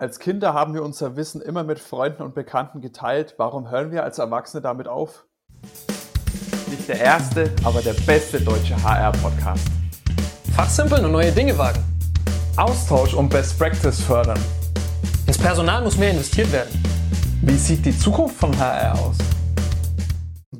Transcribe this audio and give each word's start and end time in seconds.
Als 0.00 0.20
Kinder 0.20 0.54
haben 0.54 0.74
wir 0.74 0.84
unser 0.84 1.16
Wissen 1.16 1.40
immer 1.42 1.64
mit 1.64 1.80
Freunden 1.80 2.22
und 2.22 2.32
Bekannten 2.32 2.80
geteilt. 2.80 3.34
Warum 3.36 3.68
hören 3.68 3.90
wir 3.90 4.04
als 4.04 4.20
Erwachsene 4.20 4.62
damit 4.62 4.86
auf? 4.86 5.24
Nicht 6.70 6.86
der 6.86 7.00
erste, 7.00 7.50
aber 7.64 7.82
der 7.82 7.94
beste 8.06 8.40
deutsche 8.40 8.80
HR-Podcast. 8.80 9.66
Fachsimpeln 10.54 11.04
und 11.04 11.10
neue 11.10 11.32
Dinge 11.32 11.58
wagen. 11.58 11.82
Austausch 12.56 13.12
und 13.12 13.28
Best 13.28 13.58
Practice 13.58 14.00
fördern. 14.00 14.38
Ins 15.26 15.38
Personal 15.38 15.82
muss 15.82 15.98
mehr 15.98 16.12
investiert 16.12 16.52
werden. 16.52 16.80
Wie 17.42 17.56
sieht 17.56 17.84
die 17.84 17.98
Zukunft 17.98 18.36
von 18.36 18.56
HR 18.56 18.94
aus? 19.00 19.16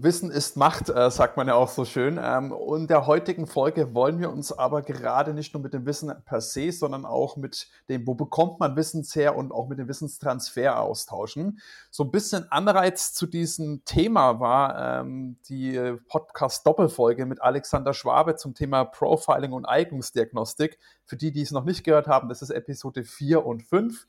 Wissen 0.03 0.31
ist 0.31 0.57
Macht, 0.57 0.89
äh, 0.89 1.11
sagt 1.11 1.37
man 1.37 1.49
ja 1.49 1.55
auch 1.55 1.69
so 1.69 1.85
schön. 1.85 2.19
Ähm, 2.23 2.55
in 2.77 2.87
der 2.87 3.07
heutigen 3.07 3.47
Folge 3.47 3.95
wollen 3.95 4.19
wir 4.19 4.31
uns 4.31 4.53
aber 4.53 4.83
gerade 4.83 5.35
nicht 5.35 5.55
nur 5.55 5.63
mit 5.63 5.75
dem 5.75 5.87
Wissen 5.87 6.13
per 6.25 6.41
se, 6.41 6.73
sondern 6.73 7.05
auch 7.05 7.37
mit 7.37 7.69
dem, 7.89 8.07
wo 8.07 8.15
bekommt 8.15 8.61
man 8.61 8.77
Wissens 8.77 9.15
her 9.15 9.37
und 9.37 9.53
auch 9.53 9.69
mit 9.69 9.79
dem 9.79 9.89
Wissenstransfer 9.89 10.81
austauschen. 10.81 11.61
So 11.91 12.05
ein 12.05 12.11
bisschen 12.11 12.51
Anreiz 12.51 13.13
zu 13.13 13.27
diesem 13.27 13.85
Thema 13.85 14.41
war 14.41 15.01
ähm, 15.01 15.39
die 15.49 15.97
Podcast-Doppelfolge 16.09 17.27
mit 17.27 17.43
Alexander 17.43 17.95
Schwabe 17.95 18.37
zum 18.37 18.55
Thema 18.55 18.85
Profiling 18.85 19.53
und 19.53 19.65
Eignungsdiagnostik. 19.65 20.79
Für 21.05 21.17
die, 21.17 21.33
die 21.33 21.43
es 21.43 21.51
noch 21.51 21.65
nicht 21.65 21.85
gehört 21.85 22.07
haben, 22.07 22.29
das 22.29 22.43
ist 22.43 22.51
Episode 22.51 23.05
4 23.05 23.45
und 23.45 23.63
5 23.63 24.07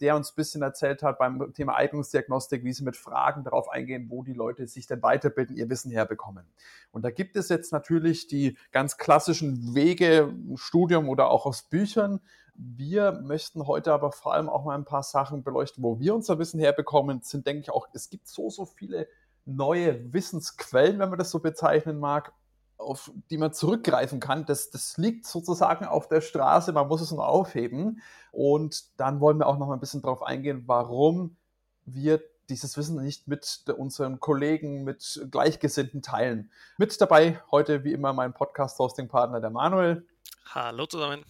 der 0.00 0.16
uns 0.16 0.30
ein 0.30 0.36
bisschen 0.36 0.62
erzählt 0.62 1.02
hat 1.02 1.18
beim 1.18 1.52
Thema 1.52 1.76
Eignungsdiagnostik, 1.76 2.64
wie 2.64 2.72
sie 2.72 2.84
mit 2.84 2.96
Fragen 2.96 3.44
darauf 3.44 3.68
eingehen, 3.68 4.06
wo 4.08 4.22
die 4.22 4.32
Leute 4.32 4.66
sich 4.66 4.86
denn 4.86 5.02
weiterbilden, 5.02 5.56
ihr 5.56 5.68
Wissen 5.68 5.90
herbekommen. 5.90 6.46
Und 6.90 7.04
da 7.04 7.10
gibt 7.10 7.36
es 7.36 7.48
jetzt 7.48 7.72
natürlich 7.72 8.26
die 8.26 8.56
ganz 8.72 8.96
klassischen 8.96 9.74
Wege, 9.74 10.34
Studium 10.56 11.08
oder 11.08 11.30
auch 11.30 11.46
aus 11.46 11.62
Büchern. 11.62 12.20
Wir 12.54 13.12
möchten 13.12 13.66
heute 13.66 13.92
aber 13.92 14.12
vor 14.12 14.34
allem 14.34 14.48
auch 14.48 14.64
mal 14.64 14.74
ein 14.74 14.84
paar 14.84 15.02
Sachen 15.02 15.42
beleuchten, 15.42 15.82
wo 15.82 15.98
wir 15.98 16.14
unser 16.14 16.38
Wissen 16.38 16.60
herbekommen. 16.60 17.20
Sind, 17.22 17.46
denke 17.46 17.62
ich, 17.62 17.70
auch, 17.70 17.88
es 17.92 18.10
gibt 18.10 18.28
so, 18.28 18.50
so 18.50 18.64
viele 18.64 19.08
neue 19.44 20.12
Wissensquellen, 20.12 20.98
wenn 20.98 21.08
man 21.08 21.18
das 21.18 21.30
so 21.30 21.40
bezeichnen 21.40 21.98
mag 21.98 22.32
auf 22.80 23.12
die 23.30 23.38
man 23.38 23.52
zurückgreifen 23.52 24.20
kann, 24.20 24.46
das, 24.46 24.70
das 24.70 24.96
liegt 24.96 25.26
sozusagen 25.26 25.84
auf 25.84 26.08
der 26.08 26.20
Straße, 26.20 26.72
man 26.72 26.88
muss 26.88 27.00
es 27.00 27.10
nur 27.12 27.26
aufheben. 27.26 28.02
Und 28.32 28.98
dann 28.98 29.20
wollen 29.20 29.38
wir 29.38 29.46
auch 29.46 29.58
noch 29.58 29.66
mal 29.66 29.74
ein 29.74 29.80
bisschen 29.80 30.02
darauf 30.02 30.22
eingehen, 30.22 30.64
warum 30.66 31.36
wir 31.84 32.22
dieses 32.48 32.76
Wissen 32.76 33.02
nicht 33.02 33.28
mit 33.28 33.64
unseren 33.76 34.18
Kollegen, 34.18 34.82
mit 34.82 35.28
Gleichgesinnten 35.30 36.02
teilen. 36.02 36.50
Mit 36.78 37.00
dabei 37.00 37.40
heute 37.50 37.84
wie 37.84 37.92
immer 37.92 38.12
mein 38.12 38.32
Podcast-Hosting-Partner, 38.32 39.40
der 39.40 39.50
Manuel. 39.50 40.06
Hallo 40.46 40.86
zusammen. 40.86 41.24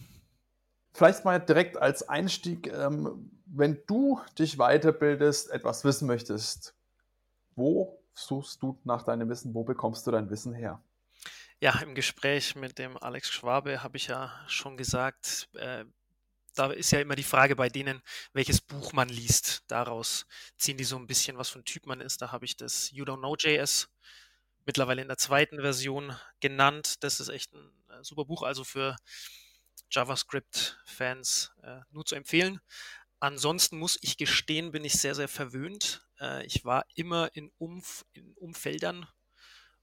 Vielleicht 0.93 1.23
mal 1.23 1.39
direkt 1.39 1.77
als 1.77 2.09
Einstieg, 2.09 2.67
ähm, 2.73 3.31
wenn 3.45 3.79
du 3.87 4.19
dich 4.37 4.57
weiterbildest, 4.57 5.51
etwas 5.51 5.83
wissen 5.85 6.07
möchtest, 6.07 6.73
wo 7.55 7.99
suchst 8.13 8.61
du 8.61 8.77
nach 8.83 9.03
deinem 9.03 9.29
Wissen, 9.29 9.53
wo 9.53 9.63
bekommst 9.63 10.05
du 10.07 10.11
dein 10.11 10.29
Wissen 10.29 10.53
her? 10.53 10.81
Ja, 11.63 11.77
im 11.81 11.93
Gespräch 11.93 12.55
mit 12.55 12.79
dem 12.79 12.97
Alex 12.97 13.29
Schwabe 13.29 13.83
habe 13.83 13.95
ich 13.95 14.07
ja 14.07 14.33
schon 14.47 14.77
gesagt, 14.77 15.47
äh, 15.53 15.85
da 16.55 16.71
ist 16.71 16.89
ja 16.89 16.99
immer 16.99 17.13
die 17.13 17.21
Frage 17.21 17.55
bei 17.55 17.69
denen, 17.69 18.01
welches 18.33 18.61
Buch 18.61 18.93
man 18.93 19.09
liest. 19.09 19.63
Daraus 19.67 20.25
ziehen 20.57 20.77
die 20.77 20.83
so 20.83 20.97
ein 20.97 21.05
bisschen, 21.05 21.37
was 21.37 21.49
für 21.49 21.59
ein 21.59 21.65
Typ 21.65 21.85
man 21.85 22.01
ist. 22.01 22.19
Da 22.23 22.31
habe 22.31 22.45
ich 22.45 22.57
das 22.57 22.89
You 22.89 23.05
Don't 23.05 23.19
Know 23.19 23.35
JS 23.35 23.89
mittlerweile 24.65 25.03
in 25.03 25.07
der 25.07 25.19
zweiten 25.19 25.61
Version 25.61 26.17
genannt. 26.39 27.03
Das 27.03 27.19
ist 27.19 27.29
echt 27.29 27.53
ein 27.53 27.71
äh, 27.89 28.03
super 28.03 28.25
Buch, 28.25 28.41
also 28.41 28.63
für 28.63 28.95
JavaScript-Fans 29.91 31.51
äh, 31.61 31.81
nur 31.91 32.05
zu 32.05 32.15
empfehlen. 32.15 32.59
Ansonsten 33.19 33.77
muss 33.77 33.99
ich 34.01 34.17
gestehen, 34.17 34.71
bin 34.71 34.83
ich 34.83 34.93
sehr, 34.93 35.13
sehr 35.13 35.27
verwöhnt. 35.27 36.07
Äh, 36.19 36.43
ich 36.43 36.65
war 36.65 36.87
immer 36.95 37.29
in, 37.35 37.51
Umf 37.59 38.03
in 38.13 38.33
Umfeldern 38.33 39.07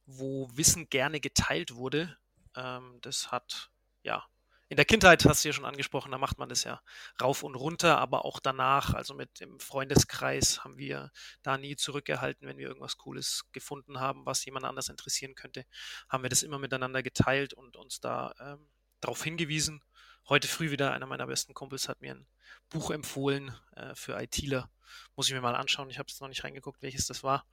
wo 0.09 0.49
Wissen 0.55 0.89
gerne 0.89 1.21
geteilt 1.21 1.75
wurde. 1.75 2.17
Ähm, 2.57 2.99
das 3.03 3.31
hat, 3.31 3.71
ja, 4.03 4.25
in 4.71 4.77
der 4.77 4.87
Kindheit 4.87 5.25
hast 5.25 5.45
du 5.45 5.49
ja 5.49 5.53
schon 5.53 5.65
angesprochen, 5.65 6.13
da 6.13 6.19
macht 6.19 6.39
man 6.39 6.49
das 6.49 6.65
ja 6.65 6.81
rauf 7.21 7.43
und 7.43 7.55
runter, 7.55 7.99
aber 7.99 8.25
auch 8.25 8.41
danach, 8.41 8.95
also 8.95 9.15
mit 9.15 9.41
dem 9.41 9.61
Freundeskreis, 9.61 10.65
haben 10.65 10.77
wir 10.79 11.11
da 11.43 11.57
nie 11.57 11.77
zurückgehalten, 11.77 12.49
wenn 12.49 12.59
wir 12.59 12.69
irgendwas 12.69 12.97
Cooles 12.97 13.45
gefunden 13.53 14.01
haben, 14.01 14.27
was 14.27 14.45
jemand 14.45 14.65
anders 14.65 14.89
interessieren 14.89 15.35
könnte, 15.35 15.65
haben 16.09 16.23
wir 16.23 16.31
das 16.31 16.43
immer 16.43 16.59
miteinander 16.59 17.03
geteilt 17.03 17.55
und 17.55 17.77
uns 17.77 18.01
da 18.01 18.35
ähm, 18.41 18.69
darauf 19.01 19.23
hingewiesen. 19.23 19.83
Heute 20.29 20.49
früh 20.49 20.71
wieder 20.71 20.93
einer 20.93 21.07
meiner 21.07 21.27
besten 21.27 21.55
Kumpels 21.55 21.89
hat 21.89 22.01
mir 22.03 22.15
ein 22.15 22.27
Buch 22.69 22.91
empfohlen 22.91 23.55
äh, 23.77 23.95
für 23.95 24.21
ITler. 24.21 24.71
Muss 25.17 25.29
ich 25.29 25.35
mir 25.35 25.41
mal 25.41 25.55
anschauen. 25.57 25.91
Ich 25.91 25.99
habe 25.99 26.09
es 26.11 26.21
noch 26.21 26.29
nicht 26.29 26.45
reingeguckt, 26.45 26.83
welches 26.83 27.07
das 27.07 27.23
war. 27.23 27.47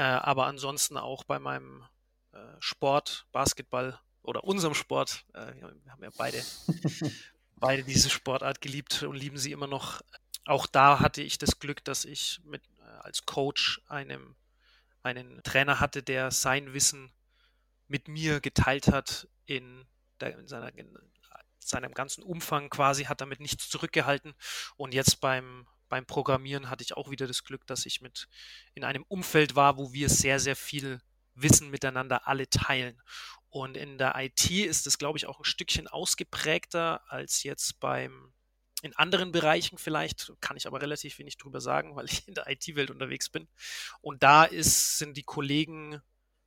Äh, 0.00 0.04
aber 0.04 0.46
ansonsten 0.46 0.96
auch 0.96 1.24
bei 1.24 1.38
meinem 1.38 1.84
äh, 2.32 2.38
Sport, 2.58 3.26
Basketball 3.32 4.00
oder 4.22 4.44
unserem 4.44 4.72
Sport, 4.72 5.26
äh, 5.34 5.52
wir 5.54 5.92
haben 5.92 6.02
ja 6.02 6.08
beide, 6.16 6.42
beide 7.56 7.84
diese 7.84 8.08
Sportart 8.08 8.62
geliebt 8.62 9.02
und 9.02 9.14
lieben 9.14 9.36
sie 9.36 9.52
immer 9.52 9.66
noch. 9.66 10.00
Auch 10.46 10.66
da 10.66 11.00
hatte 11.00 11.20
ich 11.20 11.36
das 11.36 11.58
Glück, 11.58 11.84
dass 11.84 12.06
ich 12.06 12.40
mit, 12.44 12.62
äh, 12.78 12.84
als 13.00 13.26
Coach 13.26 13.82
einem, 13.88 14.36
einen 15.02 15.42
Trainer 15.42 15.80
hatte, 15.80 16.02
der 16.02 16.30
sein 16.30 16.72
Wissen 16.72 17.12
mit 17.86 18.08
mir 18.08 18.40
geteilt 18.40 18.88
hat 18.88 19.28
in, 19.44 19.84
der, 20.20 20.38
in 20.38 20.48
seiner 20.48 20.74
in 20.78 20.96
seinem 21.58 21.92
ganzen 21.92 22.22
Umfang 22.22 22.70
quasi, 22.70 23.04
hat 23.04 23.20
damit 23.20 23.40
nichts 23.40 23.68
zurückgehalten. 23.68 24.34
Und 24.76 24.94
jetzt 24.94 25.20
beim 25.20 25.66
beim 25.90 26.06
Programmieren 26.06 26.70
hatte 26.70 26.82
ich 26.82 26.96
auch 26.96 27.10
wieder 27.10 27.26
das 27.26 27.44
Glück, 27.44 27.66
dass 27.66 27.84
ich 27.84 28.00
mit 28.00 28.28
in 28.74 28.84
einem 28.84 29.04
Umfeld 29.08 29.56
war, 29.56 29.76
wo 29.76 29.92
wir 29.92 30.08
sehr, 30.08 30.40
sehr 30.40 30.56
viel 30.56 31.02
Wissen 31.34 31.68
miteinander 31.68 32.26
alle 32.26 32.48
teilen. 32.48 33.02
Und 33.50 33.76
in 33.76 33.98
der 33.98 34.14
IT 34.16 34.48
ist 34.50 34.86
es, 34.86 34.96
glaube 34.96 35.18
ich, 35.18 35.26
auch 35.26 35.38
ein 35.40 35.44
Stückchen 35.44 35.88
ausgeprägter 35.88 37.02
als 37.08 37.42
jetzt 37.42 37.80
beim 37.80 38.32
in 38.82 38.96
anderen 38.96 39.30
Bereichen 39.30 39.76
vielleicht, 39.76 40.32
kann 40.40 40.56
ich 40.56 40.66
aber 40.66 40.80
relativ 40.80 41.18
wenig 41.18 41.36
drüber 41.36 41.60
sagen, 41.60 41.96
weil 41.96 42.06
ich 42.06 42.26
in 42.26 42.32
der 42.34 42.48
IT-Welt 42.48 42.90
unterwegs 42.90 43.28
bin. 43.28 43.46
Und 44.00 44.22
da 44.22 44.44
ist, 44.44 44.96
sind 44.96 45.18
die 45.18 45.22
Kollegen 45.22 46.00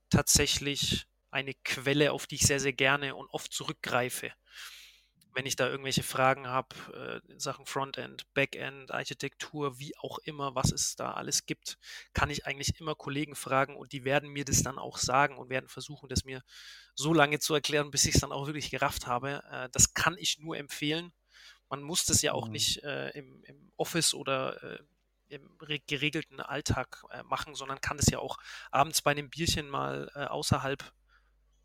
tatsächlich 0.09 1.05
eine 1.29 1.53
Quelle, 1.53 2.11
auf 2.11 2.25
die 2.25 2.35
ich 2.35 2.47
sehr, 2.47 2.59
sehr 2.59 2.73
gerne 2.73 3.13
und 3.13 3.27
oft 3.27 3.53
zurückgreife 3.53 4.31
wenn 5.33 5.45
ich 5.45 5.55
da 5.55 5.67
irgendwelche 5.67 6.03
Fragen 6.03 6.47
habe 6.47 7.21
äh, 7.27 7.31
in 7.31 7.39
Sachen 7.39 7.65
Frontend, 7.65 8.31
Backend, 8.33 8.91
Architektur, 8.91 9.79
wie 9.79 9.97
auch 9.97 10.19
immer, 10.19 10.55
was 10.55 10.71
es 10.71 10.95
da 10.95 11.13
alles 11.13 11.45
gibt, 11.45 11.77
kann 12.13 12.29
ich 12.29 12.45
eigentlich 12.45 12.79
immer 12.79 12.95
Kollegen 12.95 13.35
fragen 13.35 13.75
und 13.75 13.91
die 13.91 14.05
werden 14.05 14.29
mir 14.29 14.45
das 14.45 14.63
dann 14.63 14.77
auch 14.77 14.97
sagen 14.97 15.37
und 15.37 15.49
werden 15.49 15.67
versuchen, 15.67 16.09
das 16.09 16.23
mir 16.23 16.43
so 16.95 17.13
lange 17.13 17.39
zu 17.39 17.53
erklären, 17.53 17.91
bis 17.91 18.05
ich 18.05 18.15
es 18.15 18.21
dann 18.21 18.31
auch 18.31 18.45
wirklich 18.45 18.69
gerafft 18.69 19.07
habe. 19.07 19.43
Äh, 19.51 19.69
das 19.71 19.93
kann 19.93 20.17
ich 20.17 20.39
nur 20.39 20.57
empfehlen. 20.57 21.11
Man 21.69 21.81
muss 21.81 22.05
das 22.05 22.21
ja 22.21 22.33
auch 22.33 22.47
mhm. 22.47 22.51
nicht 22.53 22.83
äh, 22.83 23.09
im, 23.11 23.43
im, 23.45 23.71
Office 23.77 24.13
oder 24.13 24.61
äh, 24.63 24.79
im 25.29 25.57
geregelten 25.57 26.39
Alltag 26.39 27.03
äh, 27.09 27.23
machen, 27.23 27.55
sondern 27.55 27.81
kann 27.81 27.97
es 27.97 28.05
ja 28.05 28.19
auch 28.19 28.37
abends 28.69 29.01
bei 29.01 29.11
einem 29.11 29.29
Bierchen 29.29 29.67
mal 29.67 30.11
äh, 30.13 30.25
außerhalb 30.25 30.93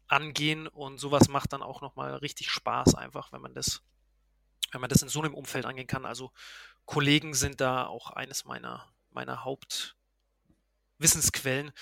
angehen 0.08 0.66
und 0.66 0.98
sowas 0.98 1.28
macht 1.28 1.52
dann 1.52 1.62
auch 1.62 1.80
nochmal 1.80 2.14
richtig 2.16 2.50
Spaß 2.50 2.94
einfach, 2.94 3.32
wenn 3.32 3.40
man 3.40 3.54
das, 3.54 3.82
wenn 4.72 4.80
man 4.80 4.90
das 4.90 5.02
in 5.02 5.08
so 5.08 5.20
einem 5.20 5.34
Umfeld 5.34 5.66
angehen 5.66 5.86
kann. 5.86 6.04
Also 6.04 6.32
Kollegen 6.84 7.34
sind 7.34 7.60
da 7.60 7.86
auch 7.86 8.10
eines 8.10 8.44
meiner, 8.44 8.92
meiner 9.10 9.44
Hauptwissensquellen. 9.44 11.72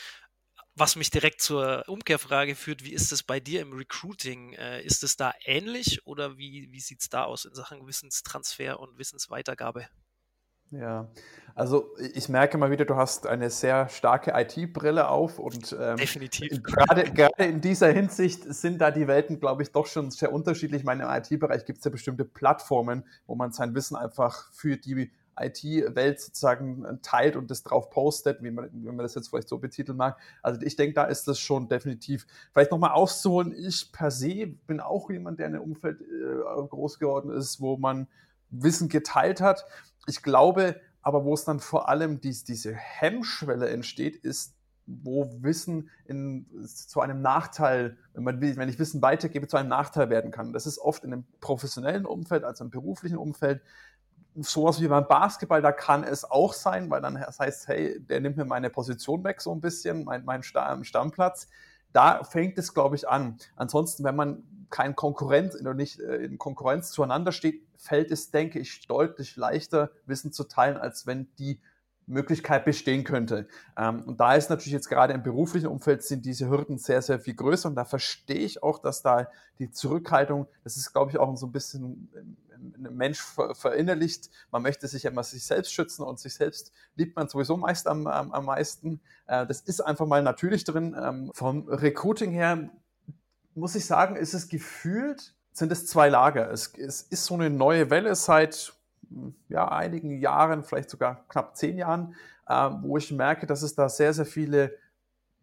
Was 0.74 0.96
mich 0.96 1.10
direkt 1.10 1.40
zur 1.40 1.88
Umkehrfrage 1.88 2.54
führt, 2.54 2.84
wie 2.84 2.92
ist 2.92 3.10
es 3.10 3.22
bei 3.22 3.40
dir 3.40 3.62
im 3.62 3.72
Recruiting? 3.72 4.52
Äh, 4.52 4.82
ist 4.82 5.02
es 5.04 5.16
da 5.16 5.32
ähnlich 5.44 6.06
oder 6.06 6.36
wie, 6.36 6.70
wie 6.70 6.80
sieht 6.80 7.00
es 7.00 7.08
da 7.08 7.24
aus 7.24 7.46
in 7.46 7.54
Sachen 7.54 7.86
Wissenstransfer 7.86 8.78
und 8.78 8.98
Wissensweitergabe? 8.98 9.88
Ja, 10.70 11.08
also 11.54 11.94
ich 12.12 12.28
merke 12.28 12.58
mal 12.58 12.70
wieder, 12.70 12.84
du 12.84 12.96
hast 12.96 13.26
eine 13.26 13.50
sehr 13.50 13.88
starke 13.88 14.32
IT-Brille 14.34 15.08
auf 15.08 15.38
und 15.38 15.74
ähm, 15.80 15.96
definitiv. 15.96 16.50
Gerade, 16.62 17.04
gerade 17.04 17.44
in 17.44 17.60
dieser 17.60 17.90
Hinsicht 17.90 18.42
sind 18.52 18.80
da 18.80 18.90
die 18.90 19.06
Welten, 19.06 19.40
glaube 19.40 19.62
ich, 19.62 19.72
doch 19.72 19.86
schon 19.86 20.10
sehr 20.10 20.32
unterschiedlich. 20.32 20.80
Ich 20.80 20.84
meine, 20.84 21.04
im 21.04 21.08
IT-Bereich 21.10 21.64
gibt 21.64 21.78
es 21.78 21.84
ja 21.84 21.90
bestimmte 21.90 22.24
Plattformen, 22.24 23.04
wo 23.26 23.34
man 23.36 23.52
sein 23.52 23.74
Wissen 23.74 23.96
einfach 23.96 24.52
für 24.52 24.76
die 24.76 25.10
IT-Welt 25.38 26.20
sozusagen 26.20 26.84
äh, 26.84 26.96
teilt 27.02 27.36
und 27.36 27.50
das 27.50 27.62
drauf 27.62 27.90
postet, 27.90 28.42
wie 28.42 28.50
man, 28.50 28.68
wenn 28.72 28.96
man 28.96 29.04
das 29.04 29.14
jetzt 29.14 29.28
vielleicht 29.28 29.48
so 29.48 29.58
betiteln 29.58 29.96
mag. 29.96 30.18
Also 30.42 30.60
ich 30.62 30.76
denke, 30.76 30.94
da 30.94 31.04
ist 31.04 31.28
das 31.28 31.38
schon 31.38 31.68
definitiv. 31.68 32.26
Vielleicht 32.52 32.70
nochmal 32.70 32.92
auszuholen, 32.92 33.54
ich 33.56 33.92
per 33.92 34.10
se 34.10 34.46
bin 34.66 34.80
auch 34.80 35.10
jemand, 35.10 35.38
der 35.38 35.46
in 35.46 35.54
einem 35.54 35.62
Umfeld 35.62 36.00
äh, 36.00 36.66
groß 36.68 36.98
geworden 36.98 37.30
ist, 37.30 37.60
wo 37.60 37.76
man 37.76 38.08
Wissen 38.50 38.88
geteilt 38.88 39.40
hat. 39.40 39.64
Ich 40.06 40.22
glaube 40.22 40.80
aber, 41.02 41.24
wo 41.24 41.34
es 41.34 41.44
dann 41.44 41.60
vor 41.60 41.88
allem 41.88 42.20
dies, 42.20 42.42
diese 42.42 42.74
Hemmschwelle 42.74 43.68
entsteht, 43.68 44.16
ist, 44.16 44.56
wo 44.86 45.30
Wissen 45.40 45.90
in, 46.04 46.46
zu 46.64 47.00
einem 47.00 47.22
Nachteil, 47.22 47.96
wenn, 48.12 48.24
man, 48.24 48.40
wenn 48.40 48.68
ich 48.68 48.78
Wissen 48.78 49.02
weitergebe, 49.02 49.46
zu 49.46 49.56
einem 49.56 49.68
Nachteil 49.68 50.10
werden 50.10 50.30
kann. 50.30 50.52
Das 50.52 50.66
ist 50.66 50.78
oft 50.78 51.04
in 51.04 51.12
einem 51.12 51.24
professionellen 51.40 52.06
Umfeld, 52.06 52.44
also 52.44 52.64
im 52.64 52.70
beruflichen 52.70 53.18
Umfeld, 53.18 53.62
sowas 54.34 54.80
wie 54.80 54.88
beim 54.88 55.06
Basketball, 55.06 55.62
da 55.62 55.72
kann 55.72 56.04
es 56.04 56.24
auch 56.24 56.52
sein, 56.52 56.90
weil 56.90 57.00
dann 57.00 57.18
heißt, 57.18 57.68
hey, 57.68 58.00
der 58.00 58.20
nimmt 58.20 58.36
mir 58.36 58.44
meine 58.44 58.70
Position 58.70 59.24
weg 59.24 59.40
so 59.40 59.52
ein 59.52 59.60
bisschen, 59.60 60.04
mein, 60.04 60.24
mein 60.24 60.42
Stammplatz. 60.42 61.48
Da 61.96 62.24
fängt 62.24 62.58
es, 62.58 62.74
glaube 62.74 62.94
ich, 62.94 63.08
an. 63.08 63.38
Ansonsten, 63.56 64.04
wenn 64.04 64.16
man 64.16 64.42
kein 64.68 64.94
Konkurrent 64.94 65.54
oder 65.58 65.72
nicht 65.72 65.98
äh, 65.98 66.16
in 66.16 66.36
Konkurrenz 66.36 66.90
zueinander 66.90 67.32
steht, 67.32 67.62
fällt 67.78 68.10
es, 68.10 68.30
denke 68.30 68.58
ich, 68.58 68.86
deutlich 68.86 69.36
leichter, 69.36 69.90
Wissen 70.04 70.30
zu 70.30 70.44
teilen, 70.44 70.76
als 70.76 71.06
wenn 71.06 71.26
die 71.38 71.58
Möglichkeit 72.06 72.66
bestehen 72.66 73.02
könnte. 73.02 73.48
Ähm, 73.78 74.02
und 74.02 74.20
da 74.20 74.34
ist 74.34 74.50
natürlich 74.50 74.74
jetzt 74.74 74.90
gerade 74.90 75.14
im 75.14 75.22
beruflichen 75.22 75.68
Umfeld 75.68 76.02
sind 76.02 76.26
diese 76.26 76.50
Hürden 76.50 76.76
sehr, 76.76 77.00
sehr 77.00 77.18
viel 77.18 77.34
größer 77.34 77.70
und 77.70 77.76
da 77.76 77.86
verstehe 77.86 78.40
ich 78.40 78.62
auch, 78.62 78.78
dass 78.78 79.00
da 79.00 79.28
die 79.58 79.70
Zurückhaltung, 79.70 80.48
das 80.64 80.76
ist, 80.76 80.92
glaube 80.92 81.12
ich, 81.12 81.18
auch 81.18 81.34
so 81.38 81.46
ein 81.46 81.52
bisschen 81.52 82.10
ein 82.14 82.36
Mensch 82.76 83.20
verinnerlicht. 83.52 84.30
Man 84.50 84.62
möchte 84.62 84.88
sich 84.88 85.04
immer 85.04 85.22
sich 85.22 85.44
selbst 85.44 85.72
schützen 85.72 86.02
und 86.02 86.18
sich 86.18 86.34
selbst 86.34 86.72
liebt 86.94 87.16
man 87.16 87.28
sowieso 87.28 87.56
meist 87.56 87.86
am, 87.86 88.06
am, 88.06 88.32
am 88.32 88.44
meisten. 88.44 89.00
Äh, 89.26 89.46
das 89.46 89.60
ist 89.60 89.80
einfach 89.80 90.06
mal 90.06 90.22
natürlich 90.22 90.64
drin. 90.64 90.96
Ähm, 91.00 91.30
vom 91.34 91.68
Recruiting 91.68 92.32
her 92.32 92.70
muss 93.54 93.74
ich 93.74 93.86
sagen, 93.86 94.16
ist 94.16 94.34
es 94.34 94.48
gefühlt, 94.48 95.34
sind 95.52 95.72
es 95.72 95.86
zwei 95.86 96.08
Lager. 96.08 96.50
Es, 96.50 96.74
es 96.76 97.02
ist 97.02 97.24
so 97.24 97.34
eine 97.34 97.50
neue 97.50 97.90
Welle 97.90 98.14
seit 98.14 98.74
ja, 99.48 99.68
einigen 99.68 100.20
Jahren, 100.20 100.64
vielleicht 100.64 100.90
sogar 100.90 101.26
knapp 101.28 101.56
zehn 101.56 101.78
Jahren, 101.78 102.14
äh, 102.46 102.70
wo 102.82 102.96
ich 102.96 103.10
merke, 103.12 103.46
dass 103.46 103.62
es 103.62 103.74
da 103.74 103.88
sehr, 103.88 104.12
sehr 104.12 104.26
viele 104.26 104.76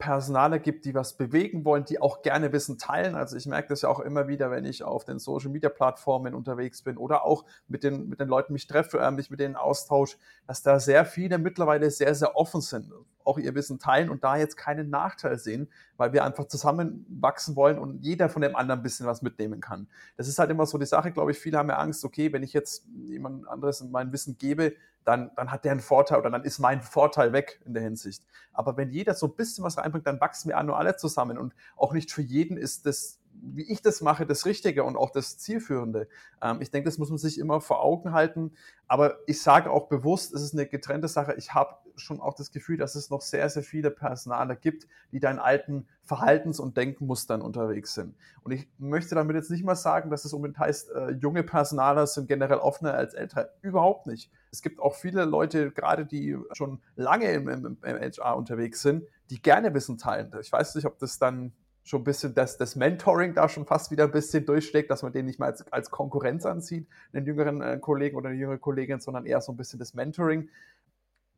Personale 0.04 0.60
gibt, 0.60 0.84
die 0.84 0.94
was 0.94 1.16
bewegen 1.16 1.64
wollen, 1.64 1.86
die 1.86 2.02
auch 2.02 2.24
gerne 2.24 2.52
Wissen 2.52 2.78
teilen. 2.78 3.16
Also 3.16 3.38
ich 3.38 3.46
merke 3.46 3.70
das 3.70 3.84
ja 3.84 3.90
auch 3.90 4.02
immer 4.02 4.28
wieder, 4.28 4.52
wenn 4.52 4.66
ich 4.66 4.84
auf 4.84 5.06
den 5.06 5.18
Social 5.18 5.50
Media 5.50 5.70
Plattformen 5.70 6.34
unterwegs 6.36 6.82
bin 6.82 6.98
oder 6.98 7.24
auch 7.24 7.46
mit 7.70 7.86
den, 7.86 8.10
mit 8.10 8.20
den 8.20 8.28
Leuten 8.28 8.52
mich 8.52 8.68
treffe, 8.68 9.00
äh, 9.00 9.12
mich 9.12 9.30
mit 9.30 9.40
denen 9.40 9.56
austausche, 9.56 10.18
dass 10.46 10.62
da 10.62 10.82
sehr 10.82 11.06
viele 11.06 11.38
mittlerweile 11.38 11.90
sehr, 11.90 12.14
sehr 12.16 12.36
offen 12.36 12.60
sind, 12.60 12.92
auch 13.26 13.38
ihr 13.38 13.56
Wissen 13.56 13.80
teilen 13.80 14.10
und 14.10 14.24
da 14.24 14.38
jetzt 14.38 14.58
keinen 14.58 14.90
Nachteil 14.90 15.38
sehen, 15.38 15.70
weil 15.98 16.14
wir 16.14 16.24
einfach 16.24 16.46
zusammenwachsen 16.46 17.56
wollen 17.56 17.78
und 17.78 18.04
jeder 18.04 18.30
von 18.30 18.42
dem 18.42 18.56
anderen 18.56 18.80
ein 18.80 18.84
bisschen 18.84 19.06
was 19.06 19.22
mitnehmen 19.22 19.62
kann. 19.62 19.88
Das 20.18 20.28
ist 20.28 20.40
halt 20.40 20.50
immer 20.50 20.66
so 20.66 20.78
die 20.78 20.86
Sache, 20.86 21.12
glaube 21.12 21.32
ich, 21.32 21.40
viele 21.40 21.58
haben 21.58 21.70
ja 21.70 21.78
Angst, 21.78 22.04
okay, 22.06 22.34
wenn 22.34 22.44
ich 22.44 22.54
jetzt 22.54 22.86
jemand 23.04 23.48
anderes 23.48 23.84
mein 23.84 24.12
Wissen 24.12 24.38
gebe, 24.38 24.74
dann, 25.06 25.32
dann 25.36 25.52
hat 25.52 25.66
der 25.66 25.72
einen 25.72 25.82
Vorteil 25.82 26.20
oder 26.20 26.30
dann 26.30 26.44
ist 26.44 26.60
mein 26.60 26.82
Vorteil 26.82 27.34
weg 27.34 27.62
in 27.66 27.74
der 27.74 27.84
Hinsicht. 27.84 28.24
Aber 28.54 28.78
wenn 28.78 28.90
jeder 28.90 29.14
so 29.14 29.28
ein 29.28 29.36
bisschen 29.36 29.64
was 29.64 29.78
reinbringt, 29.78 30.08
dann 30.08 30.22
wachsen 30.22 30.50
wir 30.50 30.62
nur 30.64 30.78
alle 30.78 30.96
zusammen 30.96 31.38
und 31.38 31.54
auch 31.76 31.94
nicht 31.94 32.12
für 32.12 32.22
jeden 32.22 32.58
ist 32.58 32.86
das 32.86 33.20
wie 33.44 33.64
ich 33.64 33.82
das 33.82 34.02
mache, 34.02 34.26
das 34.26 34.46
Richtige 34.46 34.84
und 34.84 34.96
auch 34.96 35.12
das 35.12 35.38
Zielführende. 35.38 36.08
Ähm, 36.42 36.62
ich 36.62 36.72
denke, 36.72 36.90
das 36.90 36.98
muss 36.98 37.10
man 37.10 37.18
sich 37.18 37.38
immer 37.38 37.62
vor 37.62 37.84
Augen 37.84 38.14
halten. 38.14 38.54
Aber 38.88 39.18
ich 39.28 39.42
sage 39.42 39.70
auch 39.70 39.88
bewusst, 39.88 40.34
es 40.34 40.42
ist 40.42 40.54
eine 40.54 40.66
getrennte 40.66 41.08
Sache. 41.08 41.34
Ich 41.38 41.54
habe 41.54 41.76
schon 41.96 42.22
auch 42.22 42.34
das 42.34 42.52
Gefühl, 42.52 42.78
dass 42.78 42.96
es 42.96 43.10
noch 43.10 43.22
sehr, 43.22 43.48
sehr 43.50 43.64
viele 43.64 43.92
Personale 43.92 44.56
gibt, 44.56 44.88
die 45.12 45.20
da 45.20 45.30
in 45.30 45.40
alten 45.40 45.88
Verhaltens- 46.02 46.60
und 46.60 46.78
Denkmustern 46.78 47.42
unterwegs 47.42 47.94
sind. 47.94 48.16
Und 48.44 48.52
ich 48.52 48.68
möchte 48.78 49.16
damit 49.16 49.36
jetzt 49.36 49.52
nicht 49.52 49.64
mal 49.64 49.76
sagen, 49.76 50.10
dass 50.10 50.26
es 50.26 50.34
unbedingt 50.34 50.60
heißt, 50.60 50.92
äh, 50.92 51.12
junge 51.12 51.44
Personaler 51.44 52.08
sind 52.08 52.28
generell 52.28 52.58
offener 52.58 52.94
als 52.94 53.14
ältere. 53.14 53.52
Überhaupt 53.62 54.08
nicht. 54.08 54.32
Es 54.52 54.62
gibt 54.62 54.80
auch 54.80 54.96
viele 54.96 55.26
Leute, 55.26 55.72
gerade 55.72 56.06
die 56.06 56.38
schon 56.54 56.82
lange 56.96 57.32
im, 57.32 57.48
im, 57.48 57.66
im 57.66 57.78
HR 57.84 58.38
unterwegs 58.38 58.82
sind, 58.82 59.04
die 59.30 59.42
gerne 59.42 59.74
Wissen 59.74 59.98
teilen. 59.98 60.32
Ich 60.42 60.52
weiß 60.52 60.76
nicht, 60.76 60.86
ob 60.86 61.00
das 61.00 61.20
dann 61.20 61.54
schon 61.84 62.02
ein 62.02 62.04
bisschen 62.06 62.34
das, 62.34 62.58
das 62.58 62.76
Mentoring 62.76 63.34
da 63.34 63.50
schon 63.50 63.66
fast 63.66 63.92
wieder 63.92 64.06
ein 64.06 64.12
bisschen 64.12 64.46
durchschlägt, 64.46 64.90
dass 64.90 65.04
man 65.04 65.12
den 65.12 65.26
nicht 65.26 65.40
mal 65.40 65.48
als, 65.48 65.70
als 65.72 65.92
Konkurrenz 65.92 66.46
ansieht, 66.46 66.88
einen 67.12 67.26
jüngeren 67.26 67.62
äh, 67.62 67.78
Kollegen 67.80 68.16
oder 68.16 68.30
eine 68.30 68.38
jüngere 68.38 68.58
Kollegin, 68.58 69.00
sondern 69.00 69.26
eher 69.26 69.42
so 69.42 69.52
ein 69.52 69.58
bisschen 69.58 69.80
das 69.80 69.94
Mentoring. 69.94 70.50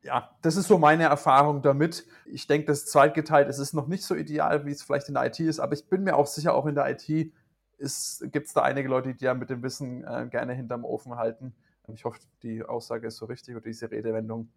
Ja, 0.02 0.30
das 0.42 0.56
ist 0.56 0.68
so 0.68 0.78
meine 0.78 1.04
Erfahrung 1.04 1.62
damit. 1.62 2.06
Ich 2.26 2.46
denke, 2.46 2.66
das 2.66 2.86
zweitgeteilt, 2.86 3.48
es 3.48 3.58
ist 3.58 3.72
noch 3.72 3.88
nicht 3.88 4.04
so 4.04 4.14
ideal, 4.14 4.64
wie 4.64 4.70
es 4.70 4.82
vielleicht 4.82 5.08
in 5.08 5.14
der 5.14 5.26
IT 5.26 5.40
ist, 5.40 5.58
aber 5.58 5.72
ich 5.72 5.88
bin 5.88 6.04
mir 6.04 6.16
auch 6.16 6.28
sicher, 6.28 6.54
auch 6.54 6.66
in 6.66 6.76
der 6.76 6.88
IT 6.88 7.06
gibt 7.08 8.46
es 8.46 8.52
da 8.54 8.62
einige 8.62 8.88
Leute, 8.88 9.14
die 9.14 9.24
ja 9.24 9.34
mit 9.34 9.50
dem 9.50 9.62
Wissen 9.62 10.04
äh, 10.04 10.28
gerne 10.30 10.54
hinterm 10.54 10.84
Ofen 10.84 11.16
halten. 11.16 11.54
Ich 11.92 12.04
hoffe, 12.04 12.20
die 12.42 12.62
Aussage 12.64 13.08
ist 13.08 13.16
so 13.16 13.26
richtig 13.26 13.54
oder 13.54 13.64
diese 13.64 13.90
Redewendung. 13.90 14.48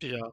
Ja, 0.00 0.32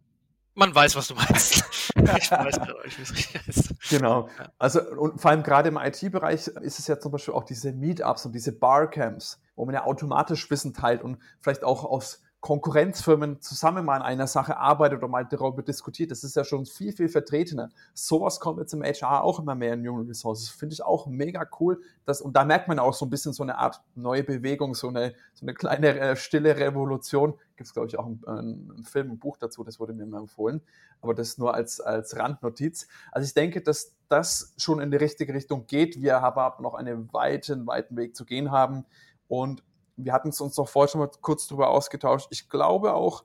man 0.55 0.73
weiß, 0.73 0.95
was 0.95 1.07
du 1.07 1.15
meinst. 1.15 1.63
ich 1.95 2.31
weiß 2.31 2.59
euch, 2.59 2.97
wie 2.97 3.01
es 3.01 3.13
richtig 3.13 3.47
ist. 3.47 3.89
Genau. 3.89 4.29
Also, 4.57 4.81
und 4.81 5.21
vor 5.21 5.31
allem 5.31 5.43
gerade 5.43 5.69
im 5.69 5.77
IT-Bereich 5.77 6.47
ist 6.47 6.79
es 6.79 6.87
ja 6.87 6.99
zum 6.99 7.11
Beispiel 7.11 7.33
auch 7.33 7.43
diese 7.43 7.71
Meetups 7.71 8.25
und 8.25 8.33
diese 8.33 8.51
Barcamps, 8.51 9.41
wo 9.55 9.65
man 9.65 9.75
ja 9.75 9.83
automatisch 9.83 10.49
Wissen 10.49 10.73
teilt 10.73 11.01
und 11.01 11.17
vielleicht 11.39 11.63
auch 11.63 11.83
aus 11.83 12.21
Konkurrenzfirmen 12.41 13.41
zusammen 13.41 13.83
mal 13.83 13.97
an 13.97 14.01
einer 14.01 14.27
Sache 14.27 14.57
arbeitet 14.57 14.99
oder 14.99 15.09
mal 15.09 15.25
darüber 15.25 15.61
diskutiert. 15.61 16.09
Das 16.09 16.23
ist 16.23 16.37
ja 16.37 16.45
schon 16.45 16.65
viel, 16.65 16.93
viel 16.93 17.09
vertretener. 17.09 17.69
Sowas 17.93 18.39
kommt 18.39 18.59
jetzt 18.59 18.73
im 18.73 18.81
HR 18.81 19.23
auch 19.23 19.39
immer 19.39 19.55
mehr 19.55 19.73
in 19.73 19.85
Human 19.85 20.07
Resources. 20.07 20.47
Finde 20.47 20.73
ich 20.73 20.81
auch 20.81 21.05
mega 21.07 21.45
cool. 21.59 21.81
Dass, 22.05 22.21
und 22.21 22.37
da 22.37 22.45
merkt 22.45 22.69
man 22.69 22.79
auch 22.79 22.93
so 22.93 23.05
ein 23.05 23.09
bisschen 23.09 23.33
so 23.33 23.43
eine 23.43 23.57
Art 23.57 23.81
neue 23.93 24.23
Bewegung, 24.23 24.73
so 24.73 24.87
eine, 24.87 25.15
so 25.33 25.45
eine 25.45 25.53
kleine 25.53 25.99
äh, 25.99 26.15
stille 26.15 26.55
Revolution. 26.55 27.33
Gibt 27.57 27.67
es, 27.67 27.73
glaube 27.73 27.89
ich, 27.89 27.99
auch 27.99 28.05
einen, 28.05 28.23
einen 28.25 28.85
Film, 28.85 29.11
ein 29.11 29.19
Buch 29.19 29.35
dazu, 29.35 29.65
das 29.65 29.81
wurde 29.81 29.91
mir 29.91 30.05
mal 30.05 30.21
empfohlen. 30.21 30.61
Aber 31.01 31.13
das 31.13 31.37
nur 31.37 31.53
als, 31.53 31.81
als 31.81 32.15
Randnotiz. 32.15 32.87
Also 33.11 33.25
ich 33.25 33.33
denke, 33.33 33.61
dass 33.61 33.95
das 34.07 34.53
schon 34.57 34.79
in 34.79 34.91
die 34.91 34.97
richtige 34.97 35.33
Richtung 35.33 35.67
geht. 35.67 36.01
Wir 36.01 36.19
aber 36.19 36.57
noch 36.61 36.73
einen 36.73 37.11
weiten, 37.11 37.67
weiten 37.67 37.97
Weg 37.97 38.15
zu 38.15 38.23
gehen 38.23 38.49
haben. 38.49 38.85
Und 39.27 39.61
wir 40.03 40.13
hatten 40.13 40.29
es 40.29 40.41
uns 40.41 40.55
doch 40.55 40.67
vorher 40.67 40.89
schon 40.89 41.01
mal 41.01 41.09
kurz 41.21 41.47
darüber 41.47 41.69
ausgetauscht. 41.69 42.27
Ich 42.31 42.49
glaube 42.49 42.93
auch, 42.93 43.23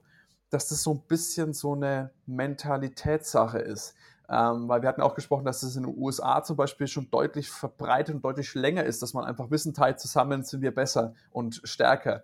dass 0.49 0.69
das 0.69 0.83
so 0.83 0.93
ein 0.93 1.01
bisschen 1.07 1.53
so 1.53 1.73
eine 1.73 2.11
Mentalitätssache 2.25 3.59
ist. 3.59 3.95
Ähm, 4.27 4.67
weil 4.67 4.81
wir 4.81 4.89
hatten 4.89 5.01
auch 5.01 5.13
gesprochen, 5.13 5.45
dass 5.45 5.61
es 5.61 5.75
in 5.75 5.83
den 5.83 5.95
USA 5.97 6.43
zum 6.43 6.55
Beispiel 6.55 6.87
schon 6.87 7.11
deutlich 7.11 7.51
verbreitet 7.51 8.15
und 8.15 8.25
deutlich 8.25 8.55
länger 8.55 8.83
ist, 8.83 9.01
dass 9.03 9.13
man 9.13 9.23
einfach 9.23 9.51
Wissen 9.51 9.73
teilt, 9.73 9.99
zusammen 9.99 10.43
sind 10.43 10.61
wir 10.61 10.73
besser 10.73 11.13
und 11.31 11.61
stärker. 11.63 12.23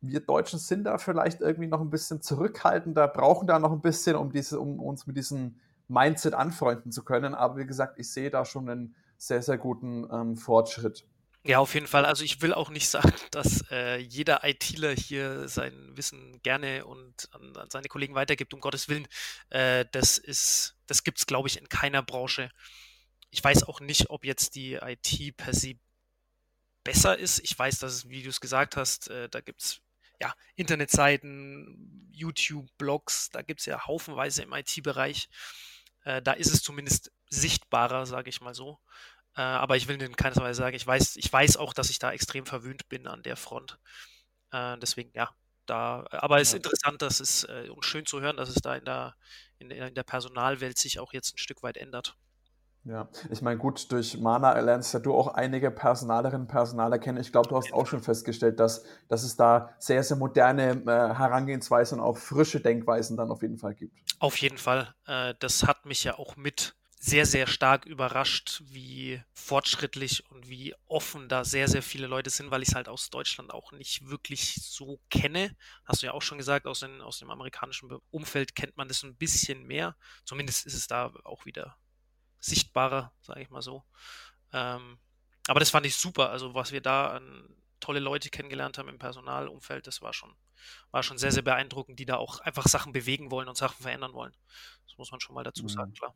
Wir 0.00 0.20
Deutschen 0.20 0.58
sind 0.58 0.84
da 0.84 0.98
vielleicht 0.98 1.40
irgendwie 1.40 1.68
noch 1.68 1.80
ein 1.80 1.90
bisschen 1.90 2.20
zurückhaltender, 2.20 3.06
brauchen 3.06 3.46
da 3.46 3.58
noch 3.60 3.70
ein 3.70 3.80
bisschen, 3.80 4.16
um, 4.16 4.32
diese, 4.32 4.58
um 4.58 4.80
uns 4.80 5.06
mit 5.06 5.16
diesem 5.16 5.56
Mindset 5.86 6.34
anfreunden 6.34 6.90
zu 6.90 7.04
können. 7.04 7.34
Aber 7.34 7.58
wie 7.58 7.66
gesagt, 7.66 7.98
ich 7.98 8.10
sehe 8.10 8.30
da 8.30 8.44
schon 8.44 8.68
einen 8.68 8.94
sehr, 9.16 9.42
sehr 9.42 9.58
guten 9.58 10.08
ähm, 10.10 10.36
Fortschritt. 10.36 11.06
Ja, 11.42 11.58
auf 11.58 11.72
jeden 11.74 11.86
Fall. 11.86 12.04
Also 12.04 12.22
ich 12.22 12.42
will 12.42 12.52
auch 12.52 12.68
nicht 12.70 12.88
sagen, 12.88 13.12
dass 13.30 13.64
äh, 13.70 13.96
jeder 13.96 14.44
ITler 14.44 14.92
hier 14.92 15.48
sein 15.48 15.96
Wissen 15.96 16.40
gerne 16.42 16.84
und 16.84 17.28
an, 17.32 17.56
an 17.56 17.70
seine 17.70 17.88
Kollegen 17.88 18.14
weitergibt, 18.14 18.52
um 18.52 18.60
Gottes 18.60 18.88
Willen. 18.88 19.08
Äh, 19.48 19.86
das 19.92 20.18
ist, 20.18 20.76
das 20.86 21.02
gibt 21.02 21.18
es, 21.18 21.26
glaube 21.26 21.48
ich, 21.48 21.58
in 21.58 21.68
keiner 21.68 22.02
Branche. 22.02 22.50
Ich 23.30 23.42
weiß 23.42 23.64
auch 23.64 23.80
nicht, 23.80 24.10
ob 24.10 24.24
jetzt 24.24 24.54
die 24.54 24.74
IT 24.74 25.36
per 25.36 25.54
se 25.54 25.74
besser 26.84 27.18
ist. 27.18 27.38
Ich 27.40 27.58
weiß, 27.58 27.78
dass 27.78 27.92
es, 27.92 28.08
wie 28.08 28.22
du 28.22 28.28
es 28.28 28.40
gesagt 28.40 28.76
hast, 28.76 29.08
äh, 29.08 29.28
da 29.28 29.40
gibt 29.40 29.62
es 29.62 29.80
ja 30.20 30.34
Internetseiten, 30.56 32.10
YouTube, 32.12 32.68
Blogs, 32.76 33.30
da 33.30 33.40
gibt 33.42 33.60
es 33.60 33.66
ja 33.66 33.86
haufenweise 33.86 34.42
im 34.42 34.52
IT-Bereich. 34.52 35.28
Äh, 36.04 36.20
da 36.22 36.32
ist 36.32 36.52
es 36.52 36.62
zumindest 36.62 37.12
sichtbarer, 37.30 38.04
sage 38.06 38.28
ich 38.28 38.40
mal 38.40 38.54
so. 38.54 38.78
Äh, 39.40 39.42
aber 39.42 39.76
ich 39.78 39.88
will 39.88 40.00
in 40.02 40.16
keiner 40.16 40.36
Weise 40.36 40.58
sagen, 40.58 40.76
ich 40.76 40.86
weiß, 40.86 41.16
ich 41.16 41.32
weiß 41.32 41.56
auch, 41.56 41.72
dass 41.72 41.88
ich 41.88 41.98
da 41.98 42.12
extrem 42.12 42.44
verwöhnt 42.44 42.90
bin 42.90 43.06
an 43.06 43.22
der 43.22 43.36
Front. 43.36 43.78
Äh, 44.52 44.76
deswegen, 44.82 45.10
ja, 45.14 45.30
da, 45.64 46.04
aber 46.10 46.42
es 46.42 46.48
ist 46.48 46.56
interessant, 46.56 47.00
dass 47.00 47.20
es 47.20 47.44
äh, 47.44 47.70
und 47.70 47.86
schön 47.86 48.04
zu 48.04 48.20
hören, 48.20 48.36
dass 48.36 48.50
es 48.50 48.56
da 48.56 48.76
in 48.76 48.84
der, 48.84 49.14
in, 49.58 49.70
in 49.70 49.94
der 49.94 50.02
Personalwelt 50.02 50.76
sich 50.76 51.00
auch 51.00 51.14
jetzt 51.14 51.34
ein 51.34 51.38
Stück 51.38 51.62
weit 51.62 51.78
ändert. 51.78 52.18
Ja, 52.84 53.08
ich 53.30 53.40
meine, 53.40 53.56
gut, 53.56 53.90
durch 53.92 54.18
Mana 54.18 54.58
lernst 54.58 54.92
ja 54.92 55.00
du 55.00 55.14
auch 55.14 55.28
einige 55.28 55.70
Personalerinnen 55.70 56.42
und 56.42 56.48
Personaler 56.48 56.98
kennen. 56.98 57.18
Ich 57.18 57.32
glaube, 57.32 57.48
du 57.48 57.56
hast 57.56 57.72
auch 57.72 57.86
schon 57.86 58.02
festgestellt, 58.02 58.60
dass, 58.60 58.84
dass 59.08 59.22
es 59.22 59.36
da 59.36 59.74
sehr, 59.78 60.02
sehr 60.02 60.18
moderne 60.18 60.82
äh, 60.86 61.14
Herangehensweisen 61.14 61.98
und 61.98 62.04
auch 62.04 62.18
frische 62.18 62.60
Denkweisen 62.60 63.16
dann 63.16 63.30
auf 63.30 63.40
jeden 63.40 63.56
Fall 63.56 63.74
gibt. 63.74 63.98
Auf 64.18 64.36
jeden 64.36 64.58
Fall. 64.58 64.94
Äh, 65.06 65.34
das 65.38 65.66
hat 65.66 65.86
mich 65.86 66.04
ja 66.04 66.18
auch 66.18 66.36
mit 66.36 66.74
sehr, 67.02 67.24
sehr 67.24 67.46
stark 67.46 67.86
überrascht, 67.86 68.60
wie 68.66 69.22
fortschrittlich 69.32 70.30
und 70.30 70.50
wie 70.50 70.74
offen 70.86 71.30
da 71.30 71.44
sehr, 71.44 71.66
sehr 71.66 71.82
viele 71.82 72.06
Leute 72.06 72.28
sind, 72.28 72.50
weil 72.50 72.60
ich 72.60 72.68
es 72.68 72.74
halt 72.74 72.90
aus 72.90 73.08
Deutschland 73.08 73.54
auch 73.54 73.72
nicht 73.72 74.06
wirklich 74.10 74.56
so 74.56 75.00
kenne. 75.08 75.56
Hast 75.86 76.02
du 76.02 76.06
ja 76.06 76.12
auch 76.12 76.20
schon 76.20 76.36
gesagt, 76.36 76.66
aus, 76.66 76.80
den, 76.80 77.00
aus 77.00 77.18
dem 77.18 77.30
amerikanischen 77.30 77.90
Umfeld 78.10 78.54
kennt 78.54 78.76
man 78.76 78.86
das 78.86 79.02
ein 79.02 79.16
bisschen 79.16 79.66
mehr. 79.66 79.96
Zumindest 80.26 80.66
ist 80.66 80.74
es 80.74 80.88
da 80.88 81.10
auch 81.24 81.46
wieder 81.46 81.78
sichtbarer, 82.38 83.14
sage 83.22 83.40
ich 83.40 83.48
mal 83.48 83.62
so. 83.62 83.82
Ähm, 84.52 84.98
aber 85.48 85.60
das 85.60 85.70
fand 85.70 85.86
ich 85.86 85.96
super. 85.96 86.28
Also 86.28 86.52
was 86.54 86.70
wir 86.70 86.82
da 86.82 87.12
an 87.12 87.56
tolle 87.80 88.00
Leute 88.00 88.28
kennengelernt 88.28 88.76
haben 88.76 88.90
im 88.90 88.98
Personalumfeld, 88.98 89.86
das 89.86 90.02
war 90.02 90.12
schon, 90.12 90.36
war 90.90 91.02
schon 91.02 91.16
sehr, 91.16 91.32
sehr 91.32 91.42
beeindruckend, 91.42 91.98
die 91.98 92.04
da 92.04 92.16
auch 92.16 92.40
einfach 92.40 92.66
Sachen 92.68 92.92
bewegen 92.92 93.30
wollen 93.30 93.48
und 93.48 93.56
Sachen 93.56 93.80
verändern 93.80 94.12
wollen. 94.12 94.36
Das 94.86 94.98
muss 94.98 95.10
man 95.10 95.20
schon 95.20 95.34
mal 95.34 95.44
dazu 95.44 95.66
sagen, 95.66 95.92
mhm. 95.92 95.94
klar. 95.94 96.14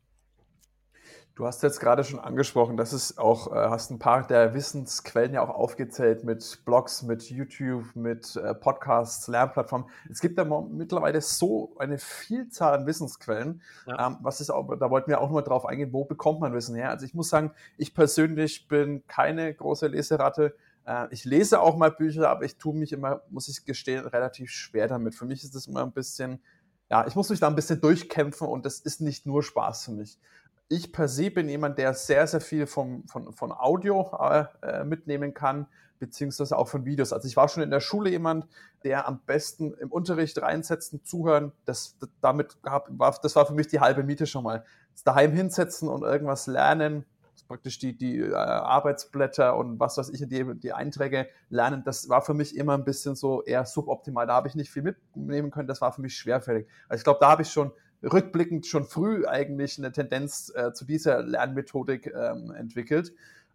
Du 1.37 1.47
hast 1.47 1.65
jetzt 1.65 1.81
gerade 1.81 2.05
schon 2.05 2.21
angesprochen, 2.21 2.77
dass 2.77 2.93
es 2.93 3.19
auch, 3.19 3.51
äh, 3.51 3.57
hast 3.57 3.91
ein 3.91 3.99
paar 3.99 4.25
der 4.25 4.55
Wissensquellen 4.55 5.35
ja 5.35 5.43
auch 5.43 5.51
aufgezählt 5.51 6.23
mit 6.23 6.61
Blogs, 6.65 7.03
mit 7.03 7.29
YouTube, 7.29 7.85
mit 7.97 8.37
äh, 8.37 8.55
Podcasts, 8.55 9.27
Lernplattformen. 9.27 9.89
Es 10.09 10.21
gibt 10.21 10.39
da 10.39 10.45
mittlerweile 10.45 11.21
so 11.21 11.75
eine 11.81 11.99
Vielzahl 11.99 12.79
an 12.79 12.87
Wissensquellen. 12.87 13.63
Ja. 13.85 14.07
Ähm, 14.07 14.19
was 14.21 14.41
ist 14.41 14.51
auch, 14.51 14.77
da 14.79 14.91
wollten 14.91 15.11
wir 15.11 15.21
auch 15.21 15.29
nur 15.29 15.43
drauf 15.43 15.67
eingehen, 15.67 15.93
wo 15.93 16.05
bekommt 16.05 16.39
man 16.39 16.53
Wissen 16.53 16.77
her? 16.77 16.91
Also 16.91 17.05
ich 17.05 17.15
muss 17.15 17.31
sagen, 17.31 17.51
ich 17.79 17.97
persönlich 17.97 18.69
bin 18.69 19.05
keine 19.09 19.53
große 19.53 19.89
Leseratte. 19.89 20.55
Äh, 20.87 21.09
ich 21.11 21.25
lese 21.25 21.61
auch 21.61 21.77
mal 21.77 21.91
Bücher, 21.91 22.31
aber 22.31 22.45
ich 22.45 22.59
tue 22.59 22.77
mich 22.77 22.93
immer, 22.93 23.23
muss 23.29 23.49
ich 23.49 23.65
gestehen, 23.65 24.07
relativ 24.07 24.51
schwer 24.53 24.87
damit. 24.87 25.17
Für 25.17 25.25
mich 25.25 25.43
ist 25.43 25.57
das 25.57 25.67
immer 25.67 25.83
ein 25.83 25.91
bisschen, 25.91 26.41
ja, 26.89 27.05
ich 27.09 27.17
muss 27.17 27.29
mich 27.29 27.41
da 27.41 27.49
ein 27.49 27.57
bisschen 27.57 27.81
durchkämpfen 27.81 28.47
und 28.47 28.65
das 28.65 28.79
ist 28.79 29.01
nicht 29.01 29.27
nur 29.27 29.43
Spaß 29.43 29.87
für 29.87 29.93
mich 29.93 30.21
ich 30.69 30.93
per 30.93 31.09
se 31.09 31.31
bin 31.31 31.49
jemand, 31.49 31.79
der 31.79 31.95
sehr, 31.95 32.27
sehr 32.27 32.41
viel 32.41 32.67
vom, 32.67 33.07
von, 33.07 33.33
von 33.33 33.53
Audio 33.53 34.11
äh, 34.19 34.45
äh, 34.63 34.85
mitnehmen 34.85 35.35
kann, 35.35 35.67
beziehungsweise 35.99 36.57
auch 36.57 36.69
von 36.69 36.85
Videos. 36.85 37.13
Also 37.13 37.29
ich 37.29 37.37
war 37.37 37.49
schon 37.49 37.63
in 37.63 37.71
der 37.71 37.81
Schule 37.81 38.11
jemand, 38.11 38.47
der 38.83 39.07
am 39.07 39.21
besten 39.27 39.75
im 39.75 39.93
Unterricht 39.93 40.41
reinsetzen, 40.41 41.05
zuhören. 41.05 41.53
Das, 41.65 41.97
damit 42.21 42.57
hab, 42.65 42.89
war, 42.99 43.17
das 43.23 43.37
war 43.37 43.47
für 43.47 43.55
mich 43.55 43.69
die 43.69 43.81
halbe 43.81 44.03
Miete 44.03 44.27
schon 44.27 44.45
mal. 44.45 44.65
Das 44.93 45.05
daheim 45.05 45.33
hinsetzen 45.33 45.89
und 45.89 46.03
irgendwas 46.03 46.47
lernen, 46.47 47.05
praktisch 47.47 47.79
die, 47.79 47.97
die 47.97 48.21
äh, 48.21 48.35
Arbeitsblätter 48.35 49.57
und 49.57 49.79
was 49.79 49.99
weiß 49.99 50.09
ich, 50.11 50.27
die, 50.29 50.55
die 50.59 50.73
Einträge 50.73 51.29
lernen, 51.51 51.83
das 51.85 52.09
war 52.09 52.23
für 52.23 52.35
mich 52.35 52.57
immer 52.57 52.75
ein 52.75 52.85
bisschen 52.85 53.17
so 53.17 53.43
eher 53.43 53.67
suboptimal. 53.67 54.27
Da 54.27 54.35
habe 54.35 54.49
ich 54.49 54.55
nicht 54.55 54.71
viel 54.71 54.83
mitnehmen 54.83 55.51
können, 55.51 55.69
das 55.69 55.81
war 55.81 55.93
für 55.93 56.01
mich 56.01 56.17
schwerfällig. 56.17 56.67
Also 56.89 57.01
ich 57.01 57.05
glaube, 57.05 57.19
da 57.21 57.31
habe 57.31 57.43
ich 57.43 57.51
schon 57.51 57.71
rückblickend 58.13 58.67
schon 58.67 58.85
früh 58.85 59.27
eigentlich 59.27 59.79
eine 59.79 59.93
Tendenz 59.93 60.53
äh, 60.55 60.73
zu 60.73 60.85
dieser 60.85 61.23
Lernmethodik 61.23 62.07
ähm, 62.15 62.51
entwickelt. 62.53 63.13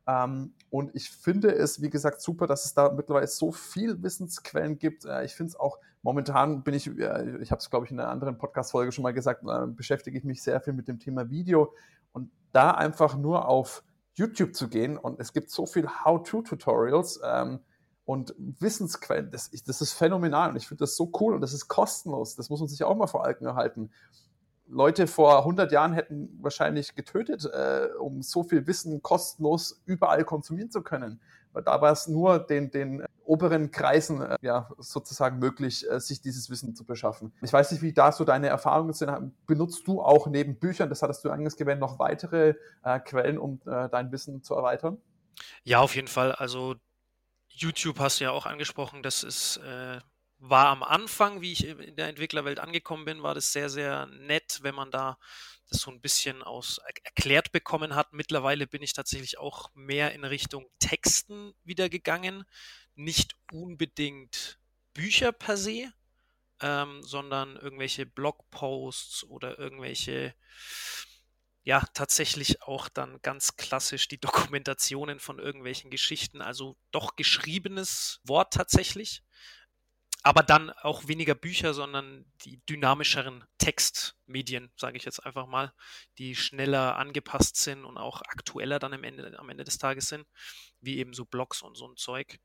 Ähm, 0.08 0.54
und 0.70 0.96
ich 0.96 1.10
finde 1.10 1.54
es, 1.54 1.82
wie 1.82 1.90
gesagt, 1.90 2.22
super, 2.22 2.48
dass 2.48 2.66
es 2.66 2.74
da 2.74 2.92
mittlerweile 2.92 3.28
so 3.28 3.52
viel 3.52 4.02
Wissensquellen 4.02 4.80
gibt. 4.80 5.06
Äh, 5.06 5.26
ich 5.26 5.36
finde 5.36 5.52
es 5.52 5.60
auch, 5.60 5.78
momentan 6.02 6.64
bin 6.64 6.74
ich, 6.74 6.88
äh, 6.88 7.38
ich 7.42 7.52
habe 7.52 7.60
es, 7.60 7.70
glaube 7.70 7.86
ich, 7.86 7.92
in 7.92 8.00
einer 8.00 8.10
anderen 8.10 8.38
Podcast-Folge 8.38 8.92
schon 8.92 9.04
mal 9.04 9.14
gesagt, 9.14 9.44
äh, 9.44 9.68
beschäftige 9.68 10.18
ich 10.18 10.24
mich 10.24 10.42
sehr 10.42 10.60
viel 10.62 10.74
mit 10.74 10.88
dem 10.88 11.00
Thema 11.00 11.30
Video. 11.30 11.74
Und 12.12 12.32
da 12.52 12.72
einfach 12.72 13.18
nur 13.18 13.48
auf 13.48 13.84
YouTube 14.16 14.56
zu 14.56 14.68
gehen 14.68 14.98
und 14.98 15.20
es 15.20 15.32
gibt 15.32 15.52
so 15.52 15.66
viel 15.66 15.88
How-To-Tutorials, 15.88 17.22
ähm, 17.24 17.60
und 18.10 18.34
Wissensquellen, 18.40 19.30
das, 19.30 19.52
das, 19.52 19.82
ist 19.82 19.94
phänomenal 19.94 20.50
und 20.50 20.56
ich 20.56 20.68
finde 20.68 20.80
das 20.80 20.96
so 20.96 21.12
cool 21.20 21.36
und 21.36 21.42
das 21.42 21.54
ist 21.54 21.68
kostenlos. 21.68 22.36
Das 22.36 22.50
muss 22.50 22.60
man 22.60 22.68
sich 22.68 22.84
auch 22.84 22.96
mal 22.96 23.06
vor 23.06 23.24
Augen 23.24 23.46
erhalten. 23.46 23.92
Leute 24.70 25.08
vor 25.08 25.40
100 25.40 25.72
Jahren 25.72 25.94
hätten 25.94 26.38
wahrscheinlich 26.42 26.96
getötet, 26.96 27.46
äh, 27.46 27.90
um 28.00 28.22
so 28.22 28.44
viel 28.44 28.68
Wissen 28.68 29.02
kostenlos 29.02 29.82
überall 29.86 30.24
konsumieren 30.24 30.70
zu 30.70 30.82
können. 30.82 31.20
Weil 31.54 31.64
da 31.64 31.82
war 31.82 31.92
es 31.92 32.08
nur 32.08 32.40
den, 32.40 32.70
den 32.70 33.04
oberen 33.24 33.72
Kreisen 33.72 34.22
äh, 34.22 34.38
ja, 34.42 34.70
sozusagen 34.78 35.40
möglich, 35.40 35.90
äh, 35.90 36.00
sich 36.00 36.22
dieses 36.22 36.50
Wissen 36.50 36.76
zu 36.76 36.86
beschaffen. 36.86 37.34
Ich 37.42 37.52
weiß 37.52 37.72
nicht, 37.72 37.82
wie 37.82 37.94
da 37.94 38.12
so 38.12 38.24
deine 38.24 38.48
Erfahrungen 38.48 38.94
sind. 38.94 39.34
Benutzt 39.48 39.88
du 39.88 40.02
auch 40.02 40.28
neben 40.28 40.56
Büchern, 40.56 40.90
das 40.90 41.02
hattest 41.02 41.26
du 41.26 41.30
gewählt, 41.30 41.80
noch 41.80 41.98
weitere 41.98 42.54
äh, 42.84 43.00
Quellen, 43.00 43.40
um 43.40 43.60
äh, 43.66 43.90
dein 43.90 44.12
Wissen 44.12 44.44
zu 44.44 44.54
erweitern? 44.54 44.98
Ja, 45.64 45.80
auf 45.80 45.96
jeden 45.96 46.08
Fall. 46.08 46.32
Also 46.34 46.76
YouTube 47.50 48.00
hast 48.00 48.20
du 48.20 48.26
ja 48.26 48.32
auch 48.32 48.46
angesprochen, 48.46 49.02
das 49.02 49.24
ist 49.24 49.58
äh, 49.58 50.00
war 50.40 50.68
am 50.68 50.84
Anfang, 50.84 51.42
wie 51.42 51.52
ich 51.52 51.66
in 51.66 51.96
der 51.98 52.08
Entwicklerwelt 52.08 52.60
angekommen 52.60 53.06
bin, 53.06 53.24
war 53.24 53.36
das 53.36 53.52
sehr, 53.52 53.70
sehr 53.70 54.06
nett, 54.08 54.60
wenn 54.62 54.74
man 54.74 54.90
da 54.90 55.18
das 55.70 55.82
so 55.82 55.92
ein 55.92 56.02
bisschen 56.02 56.42
aus 56.42 56.80
erklärt 57.04 57.52
bekommen 57.52 57.94
hat. 57.94 58.14
Mittlerweile 58.14 58.66
bin 58.66 58.82
ich 58.82 58.94
tatsächlich 58.94 59.38
auch 59.38 59.70
mehr 59.76 60.14
in 60.14 60.24
Richtung 60.24 60.66
Texten 60.80 61.54
wieder 61.64 61.90
gegangen. 61.90 62.46
Nicht 62.96 63.36
unbedingt 63.52 64.60
Bücher 64.94 65.32
per 65.32 65.58
se, 65.58 65.94
ähm, 66.62 67.04
sondern 67.04 67.56
irgendwelche 67.58 68.06
Blogposts 68.06 69.24
oder 69.26 69.60
irgendwelche, 69.60 70.34
ja, 71.64 71.86
tatsächlich 71.94 72.64
auch 72.64 72.90
dann 72.90 73.22
ganz 73.22 73.56
klassisch 73.56 74.08
die 74.08 74.20
Dokumentationen 74.22 75.20
von 75.20 75.38
irgendwelchen 75.38 75.92
Geschichten, 75.92 76.42
also 76.42 76.78
doch 76.92 77.16
geschriebenes 77.16 78.22
Wort 78.24 78.54
tatsächlich 78.54 79.22
aber 80.24 80.44
dann 80.44 80.70
auch 80.70 81.08
weniger 81.08 81.36
Bücher, 81.36 81.74
sondern 81.74 82.26
die 82.42 82.60
dynamischeren 82.66 83.46
Textmedien, 83.58 84.72
sage 84.76 84.98
ich 84.98 85.06
jetzt 85.06 85.26
einfach 85.26 85.48
mal, 85.48 85.74
die 86.18 86.36
schneller 86.36 86.98
angepasst 86.98 87.56
sind 87.56 87.86
und 87.86 87.98
auch 87.98 88.22
aktueller 88.22 88.80
dann 88.80 88.94
am 88.94 89.04
Ende, 89.04 89.38
am 89.40 89.50
Ende 89.50 89.64
des 89.64 89.78
Tages 89.78 90.10
sind, 90.10 90.28
wie 90.82 90.98
eben 90.98 91.14
so 91.14 91.26
Blogs 91.26 91.62
und 91.62 91.78
so 91.78 91.88
ein 91.88 91.96
Zeug. 91.96 92.40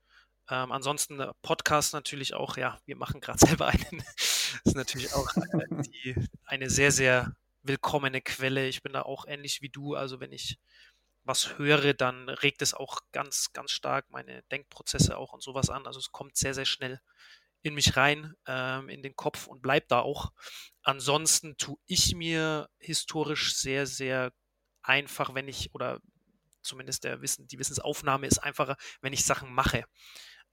Ähm, 0.50 0.72
ansonsten 0.72 1.22
Podcast 1.42 1.94
natürlich 1.94 2.34
auch, 2.34 2.56
ja, 2.56 2.78
wir 2.84 2.96
machen 2.96 3.20
gerade 3.20 3.38
selber 3.46 3.66
einen. 3.66 4.04
das 4.16 4.60
ist 4.64 4.76
natürlich 4.76 5.12
auch 5.14 5.28
äh, 5.36 5.82
die, 5.82 6.14
eine 6.44 6.70
sehr, 6.70 6.92
sehr 6.92 7.34
willkommene 7.62 8.20
Quelle. 8.20 8.68
Ich 8.68 8.82
bin 8.82 8.92
da 8.92 9.02
auch 9.02 9.26
ähnlich 9.26 9.62
wie 9.62 9.70
du. 9.70 9.94
Also 9.94 10.20
wenn 10.20 10.32
ich 10.32 10.58
was 11.24 11.58
höre, 11.58 11.94
dann 11.94 12.28
regt 12.28 12.60
es 12.62 12.74
auch 12.74 13.00
ganz, 13.10 13.52
ganz 13.52 13.70
stark 13.70 14.10
meine 14.10 14.42
Denkprozesse 14.44 15.16
auch 15.16 15.32
und 15.32 15.42
sowas 15.42 15.70
an. 15.70 15.86
Also 15.86 15.98
es 15.98 16.12
kommt 16.12 16.36
sehr, 16.36 16.54
sehr 16.54 16.66
schnell 16.66 17.00
in 17.64 17.74
mich 17.74 17.96
rein, 17.96 18.34
ähm, 18.46 18.90
in 18.90 19.02
den 19.02 19.16
Kopf 19.16 19.46
und 19.46 19.62
bleib 19.62 19.88
da 19.88 20.00
auch. 20.00 20.32
Ansonsten 20.82 21.56
tue 21.56 21.78
ich 21.86 22.14
mir 22.14 22.68
historisch 22.78 23.56
sehr, 23.56 23.86
sehr 23.86 24.32
einfach, 24.82 25.34
wenn 25.34 25.48
ich, 25.48 25.74
oder 25.74 25.98
zumindest 26.62 27.04
der 27.04 27.22
Wissen, 27.22 27.48
die 27.48 27.58
Wissensaufnahme 27.58 28.26
ist 28.26 28.38
einfacher, 28.38 28.76
wenn 29.00 29.14
ich 29.14 29.24
Sachen 29.24 29.50
mache. 29.50 29.84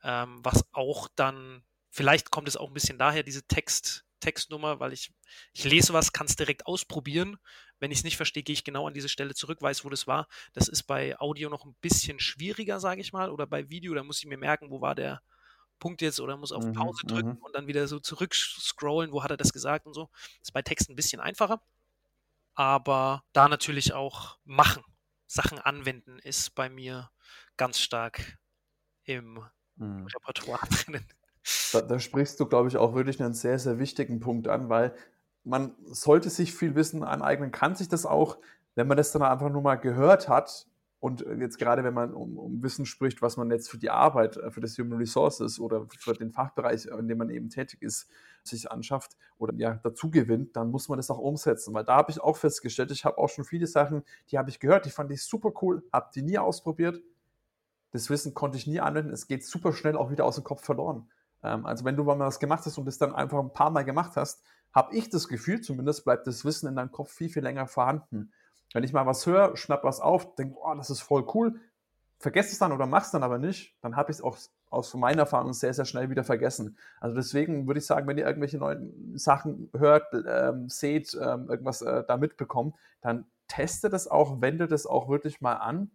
Ähm, 0.03 0.39
was 0.43 0.63
auch 0.71 1.09
dann, 1.15 1.63
vielleicht 1.89 2.31
kommt 2.31 2.47
es 2.47 2.55
auch 2.55 2.69
ein 2.69 2.73
bisschen 2.73 2.97
daher, 2.97 3.23
diese 3.23 3.45
Text, 3.45 4.05
Textnummer, 4.21 4.79
weil 4.79 4.93
ich, 4.93 5.11
ich 5.51 5.65
lese 5.65 5.91
was, 5.91 6.13
kann 6.13 6.27
es 6.27 6.37
direkt 6.37 6.65
ausprobieren. 6.65 7.37
Wenn 7.79 7.91
ich 7.91 7.99
es 7.99 8.03
nicht 8.05 8.15
verstehe, 8.15 8.43
gehe 8.43 8.53
ich 8.53 8.63
genau 8.63 8.87
an 8.87 8.93
diese 8.93 9.09
Stelle 9.09 9.33
zurück, 9.33 9.61
weiß, 9.61 9.83
wo 9.83 9.89
das 9.89 10.07
war. 10.07 10.29
Das 10.53 10.69
ist 10.69 10.83
bei 10.83 11.19
Audio 11.19 11.49
noch 11.49 11.65
ein 11.65 11.75
bisschen 11.81 12.19
schwieriger, 12.19 12.79
sage 12.79 13.01
ich 13.01 13.11
mal, 13.11 13.29
oder 13.29 13.47
bei 13.47 13.69
Video, 13.69 13.93
da 13.93 14.03
muss 14.03 14.19
ich 14.19 14.27
mir 14.27 14.37
merken, 14.37 14.69
wo 14.69 14.79
war 14.79 14.95
der, 14.95 15.21
Punkt 15.81 16.01
jetzt 16.01 16.21
oder 16.21 16.37
muss 16.37 16.53
auf 16.53 16.63
mhm, 16.63 16.73
Pause 16.73 17.05
drücken 17.05 17.31
mhm. 17.31 17.43
und 17.43 17.53
dann 17.53 17.67
wieder 17.67 17.87
so 17.89 17.99
zurück 17.99 18.33
scrollen, 18.33 19.11
wo 19.11 19.23
hat 19.23 19.31
er 19.31 19.37
das 19.37 19.51
gesagt 19.51 19.85
und 19.85 19.93
so. 19.93 20.09
Ist 20.41 20.53
bei 20.53 20.61
Text 20.61 20.89
ein 20.89 20.95
bisschen 20.95 21.19
einfacher. 21.19 21.61
Aber 22.53 23.23
da 23.33 23.49
natürlich 23.49 23.93
auch 23.93 24.37
machen, 24.45 24.83
Sachen 25.27 25.59
anwenden, 25.59 26.19
ist 26.19 26.55
bei 26.55 26.69
mir 26.69 27.09
ganz 27.57 27.79
stark 27.79 28.37
im 29.03 29.43
mhm. 29.75 30.05
Repertoire 30.07 30.67
drinnen. 30.69 31.05
Da, 31.73 31.81
da, 31.81 31.99
sprichst 31.99 32.39
du, 32.39 32.45
glaube 32.45 32.69
ich, 32.69 32.77
auch 32.77 32.93
wirklich 32.93 33.21
einen 33.21 33.33
sehr, 33.33 33.57
sehr 33.57 33.79
wichtigen 33.79 34.19
Punkt 34.19 34.47
an, 34.47 34.69
weil 34.69 34.95
man 35.43 35.75
sollte 35.85 36.29
sich 36.29 36.53
viel 36.53 36.75
Wissen 36.75 37.03
aneignen, 37.03 37.51
kann 37.51 37.75
sich 37.75 37.89
das 37.89 38.05
auch, 38.05 38.37
wenn 38.75 38.87
man 38.87 38.97
das 38.97 39.11
dann 39.11 39.23
einfach 39.23 39.49
nur 39.49 39.63
mal 39.63 39.75
gehört 39.75 40.29
hat, 40.29 40.67
und 41.01 41.25
jetzt 41.39 41.57
gerade, 41.57 41.83
wenn 41.83 41.95
man 41.95 42.13
um, 42.13 42.37
um, 42.37 42.61
Wissen 42.61 42.85
spricht, 42.85 43.23
was 43.23 43.35
man 43.35 43.49
jetzt 43.49 43.71
für 43.71 43.79
die 43.79 43.89
Arbeit, 43.89 44.37
äh, 44.37 44.51
für 44.51 44.61
das 44.61 44.77
Human 44.77 44.99
Resources 44.99 45.59
oder 45.59 45.87
für 45.97 46.13
den 46.13 46.31
Fachbereich, 46.31 46.85
in 46.85 47.07
dem 47.07 47.17
man 47.17 47.31
eben 47.31 47.49
tätig 47.49 47.81
ist, 47.81 48.07
sich 48.43 48.71
anschafft 48.71 49.17
oder 49.39 49.51
ja, 49.55 49.79
dazu 49.81 50.11
gewinnt, 50.11 50.55
dann 50.55 50.69
muss 50.69 50.89
man 50.89 50.97
das 50.99 51.09
auch 51.09 51.17
umsetzen. 51.17 51.73
Weil 51.73 51.85
da 51.85 51.95
habe 51.95 52.11
ich 52.11 52.21
auch 52.21 52.37
festgestellt, 52.37 52.91
ich 52.91 53.03
habe 53.03 53.17
auch 53.17 53.29
schon 53.29 53.45
viele 53.45 53.65
Sachen, 53.65 54.03
die 54.29 54.37
habe 54.37 54.51
ich 54.51 54.59
gehört, 54.59 54.85
die 54.85 54.91
fand 54.91 55.09
ich 55.09 55.23
super 55.23 55.51
cool, 55.63 55.83
habe 55.91 56.11
die 56.13 56.21
nie 56.21 56.37
ausprobiert. 56.37 57.01
Das 57.89 58.11
Wissen 58.11 58.35
konnte 58.35 58.59
ich 58.59 58.67
nie 58.67 58.79
anwenden. 58.79 59.11
Es 59.11 59.25
geht 59.25 59.43
super 59.43 59.73
schnell 59.73 59.97
auch 59.97 60.11
wieder 60.11 60.25
aus 60.25 60.35
dem 60.35 60.43
Kopf 60.43 60.63
verloren. 60.63 61.09
Ähm, 61.41 61.65
also 61.65 61.83
wenn 61.83 61.95
du 61.95 62.03
mal 62.03 62.19
was 62.19 62.39
gemacht 62.39 62.63
hast 62.63 62.77
und 62.77 62.85
das 62.85 62.99
dann 62.99 63.15
einfach 63.15 63.39
ein 63.39 63.53
paar 63.53 63.71
Mal 63.71 63.85
gemacht 63.85 64.11
hast, 64.17 64.43
habe 64.71 64.95
ich 64.95 65.09
das 65.09 65.27
Gefühl, 65.27 65.61
zumindest 65.61 66.03
bleibt 66.03 66.27
das 66.27 66.45
Wissen 66.45 66.67
in 66.67 66.75
deinem 66.75 66.91
Kopf 66.91 67.11
viel, 67.11 67.29
viel 67.29 67.41
länger 67.41 67.65
vorhanden. 67.65 68.31
Wenn 68.73 68.83
ich 68.83 68.93
mal 68.93 69.05
was 69.05 69.25
höre, 69.25 69.57
schnapp 69.57 69.83
was 69.83 69.99
auf, 69.99 70.35
denke, 70.35 70.57
oh, 70.61 70.73
das 70.75 70.89
ist 70.89 71.01
voll 71.01 71.25
cool, 71.33 71.59
vergesse 72.17 72.51
es 72.51 72.59
dann 72.59 72.71
oder 72.71 72.85
mach's 72.85 73.11
dann 73.11 73.23
aber 73.23 73.37
nicht, 73.37 73.75
dann 73.81 73.95
habe 73.95 74.11
ich 74.11 74.17
es 74.17 74.23
auch 74.23 74.37
aus 74.69 74.93
meiner 74.93 75.23
Erfahrung 75.23 75.53
sehr, 75.53 75.73
sehr 75.73 75.85
schnell 75.85 76.09
wieder 76.09 76.23
vergessen. 76.23 76.77
Also 77.01 77.15
deswegen 77.15 77.67
würde 77.67 77.79
ich 77.79 77.85
sagen, 77.85 78.07
wenn 78.07 78.17
ihr 78.17 78.25
irgendwelche 78.25 78.57
neuen 78.57 79.17
Sachen 79.17 79.69
hört, 79.75 80.05
ähm, 80.13 80.69
seht, 80.69 81.13
ähm, 81.13 81.49
irgendwas 81.49 81.81
äh, 81.81 82.03
da 82.07 82.15
mitbekommt, 82.17 82.75
dann 83.01 83.25
testet 83.47 83.91
es 83.93 84.07
auch, 84.07 84.39
wendet 84.41 84.71
es 84.71 84.85
auch 84.85 85.09
wirklich 85.09 85.41
mal 85.41 85.55
an. 85.55 85.91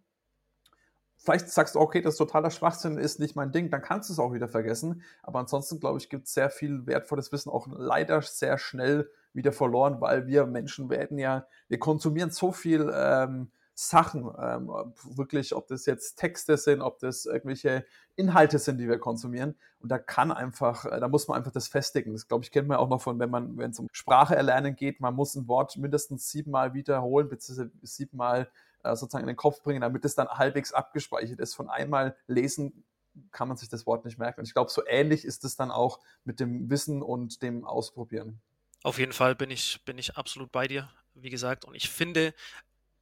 Vielleicht 1.17 1.49
sagst 1.49 1.73
du, 1.73 1.79
okay, 1.79 2.01
das 2.01 2.13
ist 2.13 2.19
totaler 2.19 2.51
Schwachsinn, 2.51 2.99
ist 2.99 3.19
nicht 3.19 3.35
mein 3.35 3.51
Ding, 3.51 3.71
dann 3.71 3.81
kannst 3.81 4.09
du 4.09 4.13
es 4.13 4.19
auch 4.19 4.33
wieder 4.33 4.47
vergessen. 4.47 5.01
Aber 5.23 5.39
ansonsten, 5.39 5.79
glaube 5.79 5.97
ich, 5.97 6.09
gibt 6.09 6.27
es 6.27 6.33
sehr 6.33 6.51
viel 6.51 6.85
wertvolles 6.85 7.31
Wissen 7.31 7.49
auch 7.49 7.67
leider 7.71 8.21
sehr 8.21 8.59
schnell 8.59 9.09
wieder 9.33 9.51
verloren, 9.51 10.01
weil 10.01 10.27
wir 10.27 10.45
Menschen 10.45 10.89
werden 10.89 11.17
ja, 11.17 11.45
wir 11.67 11.79
konsumieren 11.79 12.31
so 12.31 12.51
viel 12.51 12.91
ähm, 12.93 13.51
Sachen, 13.79 14.31
ähm, 14.39 14.71
wirklich, 15.03 15.53
ob 15.53 15.67
das 15.67 15.85
jetzt 15.85 16.15
Texte 16.15 16.57
sind, 16.57 16.81
ob 16.81 16.97
das 16.97 17.27
irgendwelche 17.27 17.85
Inhalte 18.15 18.57
sind, 18.57 18.79
die 18.79 18.89
wir 18.89 18.97
konsumieren. 18.97 19.55
Und 19.79 19.89
da 19.89 19.99
kann 19.99 20.31
einfach, 20.31 20.85
äh, 20.85 20.99
da 20.99 21.07
muss 21.07 21.27
man 21.27 21.37
einfach 21.37 21.51
das 21.51 21.67
festigen. 21.67 22.13
Das, 22.13 22.27
glaube 22.27 22.43
ich, 22.43 22.51
kennt 22.51 22.67
man 22.67 22.77
auch 22.77 22.89
noch 22.89 23.01
von, 23.01 23.19
wenn 23.19 23.29
man, 23.29 23.55
wenn 23.55 23.69
es 23.69 23.79
um 23.79 23.87
Sprache 23.91 24.35
erlernen 24.35 24.75
geht, 24.75 24.99
man 24.99 25.13
muss 25.13 25.35
ein 25.35 25.47
Wort 25.47 25.77
mindestens 25.77 26.31
siebenmal 26.31 26.73
wiederholen, 26.73 27.29
beziehungsweise 27.29 27.69
siebenmal 27.83 28.49
äh, 28.83 28.95
sozusagen 28.95 29.25
in 29.25 29.27
den 29.27 29.37
Kopf 29.37 29.61
bringen, 29.61 29.81
damit 29.81 30.05
es 30.05 30.15
dann 30.15 30.27
halbwegs 30.27 30.73
abgespeichert 30.73 31.39
ist. 31.39 31.53
Von 31.53 31.69
einmal 31.69 32.15
lesen 32.25 32.83
kann 33.31 33.47
man 33.47 33.57
sich 33.57 33.69
das 33.69 33.85
Wort 33.85 34.05
nicht 34.05 34.17
merken. 34.17 34.39
Und 34.39 34.47
ich 34.47 34.53
glaube, 34.53 34.71
so 34.71 34.81
ähnlich 34.87 35.23
ist 35.23 35.43
es 35.43 35.55
dann 35.55 35.69
auch 35.69 35.99
mit 36.23 36.39
dem 36.39 36.71
Wissen 36.71 37.03
und 37.03 37.43
dem 37.43 37.63
Ausprobieren. 37.63 38.41
Auf 38.83 38.99
jeden 38.99 39.13
Fall 39.13 39.35
bin 39.35 39.51
ich, 39.51 39.83
bin 39.85 39.97
ich 39.97 40.15
absolut 40.15 40.51
bei 40.51 40.67
dir, 40.67 40.89
wie 41.13 41.29
gesagt. 41.29 41.65
Und 41.65 41.75
ich 41.75 41.89
finde, 41.89 42.33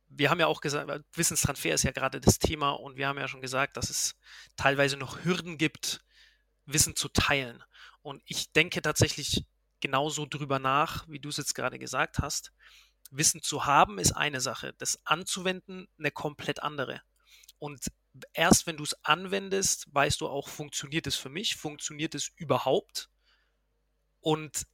wir 0.07 0.29
haben 0.29 0.39
ja 0.39 0.47
auch 0.47 0.61
gesagt, 0.61 0.89
Wissenstransfer 1.13 1.73
ist 1.73 1.83
ja 1.83 1.91
gerade 1.91 2.21
das 2.21 2.39
Thema 2.39 2.71
und 2.71 2.97
wir 2.97 3.07
haben 3.07 3.19
ja 3.19 3.27
schon 3.27 3.41
gesagt, 3.41 3.77
dass 3.77 3.89
es 3.89 4.15
teilweise 4.55 4.97
noch 4.97 5.23
Hürden 5.23 5.57
gibt, 5.57 6.03
Wissen 6.65 6.95
zu 6.95 7.09
teilen. 7.09 7.63
Und 8.01 8.21
ich 8.25 8.51
denke 8.51 8.81
tatsächlich 8.81 9.45
genauso 9.79 10.25
drüber 10.25 10.59
nach, 10.59 11.07
wie 11.07 11.19
du 11.19 11.29
es 11.29 11.37
jetzt 11.37 11.53
gerade 11.53 11.79
gesagt 11.79 12.19
hast. 12.19 12.51
Wissen 13.11 13.41
zu 13.41 13.65
haben 13.65 13.99
ist 13.99 14.13
eine 14.13 14.41
Sache, 14.41 14.73
das 14.77 15.05
anzuwenden 15.05 15.87
eine 15.99 16.11
komplett 16.11 16.63
andere. 16.63 17.01
Und 17.59 17.85
erst 18.33 18.67
wenn 18.67 18.77
du 18.77 18.83
es 18.83 18.95
anwendest, 19.03 19.93
weißt 19.93 20.21
du 20.21 20.27
auch, 20.27 20.49
funktioniert 20.49 21.07
es 21.07 21.15
für 21.15 21.29
mich, 21.29 21.55
funktioniert 21.55 22.15
es 22.15 22.31
überhaupt. 22.35 23.09
Und 24.21 24.65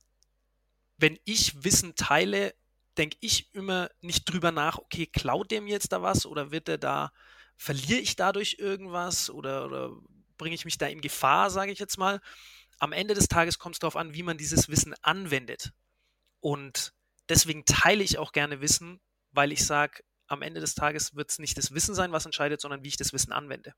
wenn 1.02 1.20
ich 1.26 1.64
Wissen 1.64 1.96
teile, 1.96 2.54
denke 2.98 3.18
ich 3.22 3.54
immer 3.54 3.90
nicht 4.02 4.26
drüber 4.26 4.52
nach, 4.52 4.78
okay, 4.78 5.08
klaut 5.08 5.52
der 5.52 5.62
mir 5.62 5.72
jetzt 5.72 5.92
da 5.92 6.02
was 6.02 6.26
oder 6.26 6.52
wird 6.52 6.70
er 6.70 6.78
da, 6.78 7.12
verliere 7.58 8.00
ich 8.00 8.16
dadurch 8.16 8.58
irgendwas 8.60 9.30
oder, 9.30 9.66
oder 9.66 9.92
bringe 10.38 10.56
ich 10.56 10.66
mich 10.66 10.78
da 10.78 10.88
in 10.88 11.02
Gefahr, 11.02 11.50
sage 11.50 11.72
ich 11.72 11.80
jetzt 11.80 11.98
mal. 11.98 12.22
Am 12.80 12.92
Ende 12.92 13.14
des 13.14 13.28
Tages 13.28 13.60
kommt 13.60 13.76
es 13.76 13.80
darauf 13.80 13.96
an, 13.96 14.14
wie 14.14 14.24
man 14.24 14.38
dieses 14.38 14.70
Wissen 14.70 14.94
anwendet. 15.02 15.72
Und 16.40 16.94
deswegen 17.30 17.66
teile 17.66 18.04
ich 18.04 18.18
auch 18.18 18.32
gerne 18.32 18.62
Wissen, 18.62 19.00
weil 19.32 19.52
ich 19.52 19.66
sage, 19.66 20.04
am 20.28 20.42
Ende 20.42 20.60
des 20.60 20.76
Tages 20.76 21.16
wird 21.16 21.30
es 21.30 21.40
nicht 21.40 21.58
das 21.58 21.74
Wissen 21.74 21.94
sein, 21.94 22.12
was 22.12 22.26
entscheidet, 22.26 22.62
sondern 22.62 22.84
wie 22.84 22.88
ich 22.90 22.98
das 22.98 23.14
Wissen 23.14 23.32
anwende. 23.32 23.74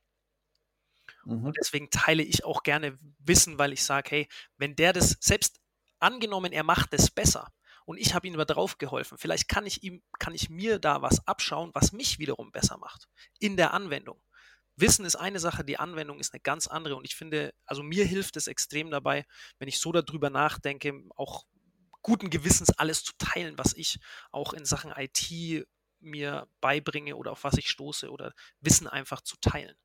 Mhm. 1.26 1.46
Und 1.46 1.58
deswegen 1.58 1.90
teile 1.90 2.24
ich 2.24 2.44
auch 2.46 2.64
gerne 2.64 2.98
Wissen, 3.20 3.58
weil 3.58 3.74
ich 3.74 3.84
sage, 3.84 4.10
hey, 4.10 4.28
wenn 4.58 4.76
der 4.76 4.94
das, 4.94 5.18
selbst 5.20 5.63
angenommen, 6.04 6.52
er 6.52 6.64
macht 6.64 6.94
es 6.94 7.10
besser 7.10 7.52
und 7.86 7.98
ich 7.98 8.14
habe 8.14 8.28
ihm 8.28 8.36
aber 8.36 8.46
drauf 8.46 8.78
geholfen, 8.78 9.18
vielleicht 9.18 9.48
kann 9.48 9.66
ich 9.66 9.84
ihm, 9.84 10.04
kann 10.20 10.36
ich 10.36 10.50
mir 10.50 10.80
da 10.80 11.02
was 11.02 11.28
abschauen, 11.28 11.72
was 11.74 11.92
mich 11.92 12.20
wiederum 12.20 12.52
besser 12.52 12.78
macht 12.78 13.08
in 13.40 13.58
der 13.58 13.74
Anwendung. 13.74 14.22
Wissen 14.76 15.06
ist 15.06 15.16
eine 15.16 15.40
Sache, 15.40 15.64
die 15.64 15.78
Anwendung 15.78 16.20
ist 16.20 16.34
eine 16.34 16.42
ganz 16.42 16.68
andere 16.68 16.96
und 16.96 17.06
ich 17.06 17.16
finde, 17.16 17.54
also 17.66 17.84
mir 17.84 18.06
hilft 18.06 18.38
es 18.38 18.48
extrem 18.48 18.90
dabei, 18.90 19.26
wenn 19.60 19.68
ich 19.68 19.80
so 19.80 19.92
darüber 19.92 20.30
nachdenke, 20.30 20.94
auch 21.16 21.46
guten 22.02 22.30
Gewissens 22.30 22.72
alles 22.72 23.04
zu 23.04 23.14
teilen, 23.18 23.58
was 23.58 23.74
ich 23.74 24.00
auch 24.32 24.54
in 24.54 24.66
Sachen 24.66 24.92
IT 24.96 25.68
mir 26.00 26.48
beibringe 26.60 27.16
oder 27.16 27.32
auf 27.32 27.44
was 27.44 27.58
ich 27.58 27.70
stoße 27.70 28.12
oder 28.12 28.34
Wissen 28.60 28.88
einfach 28.88 29.22
zu 29.22 29.38
teilen. 29.40 29.76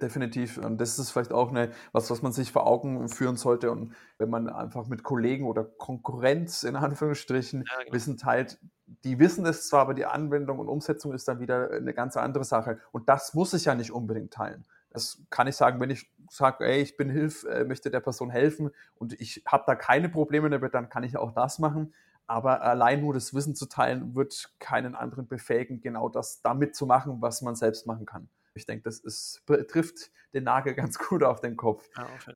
Definitiv. 0.00 0.58
Und 0.58 0.80
das 0.80 0.98
ist 0.98 1.12
vielleicht 1.12 1.32
auch 1.32 1.50
eine, 1.50 1.70
was, 1.92 2.10
was 2.10 2.20
man 2.20 2.32
sich 2.32 2.50
vor 2.50 2.66
Augen 2.66 3.08
führen 3.08 3.36
sollte. 3.36 3.70
Und 3.70 3.94
wenn 4.18 4.28
man 4.28 4.48
einfach 4.48 4.88
mit 4.88 5.04
Kollegen 5.04 5.46
oder 5.46 5.64
Konkurrenz 5.64 6.64
in 6.64 6.74
Anführungsstrichen 6.74 7.64
ja, 7.66 7.78
genau. 7.78 7.92
Wissen 7.92 8.16
teilt, 8.16 8.58
die 9.04 9.18
wissen 9.20 9.46
es 9.46 9.68
zwar, 9.68 9.82
aber 9.82 9.94
die 9.94 10.06
Anwendung 10.06 10.58
und 10.58 10.68
Umsetzung 10.68 11.12
ist 11.12 11.28
dann 11.28 11.38
wieder 11.38 11.70
eine 11.70 11.94
ganz 11.94 12.16
andere 12.16 12.44
Sache. 12.44 12.78
Und 12.90 13.08
das 13.08 13.34
muss 13.34 13.54
ich 13.54 13.66
ja 13.66 13.74
nicht 13.76 13.92
unbedingt 13.92 14.32
teilen. 14.32 14.64
Das 14.90 15.22
kann 15.30 15.46
ich 15.46 15.56
sagen, 15.56 15.80
wenn 15.80 15.90
ich 15.90 16.10
sage, 16.28 16.64
ey, 16.64 16.80
ich 16.80 16.96
bin 16.96 17.08
Hilf, 17.08 17.44
äh, 17.44 17.64
möchte 17.64 17.90
der 17.90 18.00
Person 18.00 18.30
helfen 18.30 18.70
und 18.96 19.12
ich 19.20 19.42
habe 19.46 19.64
da 19.66 19.74
keine 19.76 20.08
Probleme 20.08 20.50
damit, 20.50 20.74
dann 20.74 20.88
kann 20.88 21.04
ich 21.04 21.16
auch 21.16 21.32
das 21.32 21.58
machen. 21.60 21.94
Aber 22.26 22.62
allein 22.62 23.00
nur 23.00 23.14
das 23.14 23.34
Wissen 23.34 23.54
zu 23.54 23.66
teilen, 23.66 24.14
wird 24.14 24.50
keinen 24.58 24.94
anderen 24.94 25.28
befähigen, 25.28 25.80
genau 25.80 26.08
das 26.08 26.42
damit 26.42 26.74
zu 26.74 26.86
machen, 26.86 27.20
was 27.20 27.42
man 27.42 27.54
selbst 27.54 27.86
machen 27.86 28.06
kann. 28.06 28.28
Ich 28.54 28.66
denke, 28.66 28.84
das 28.84 29.00
ist, 29.00 29.42
trifft 29.68 30.10
den 30.32 30.44
Nagel 30.44 30.74
ganz 30.74 30.98
gut 30.98 31.22
auf 31.22 31.40
den 31.40 31.56
Kopf. 31.56 31.88
Ja, 31.96 32.08
okay. 32.14 32.34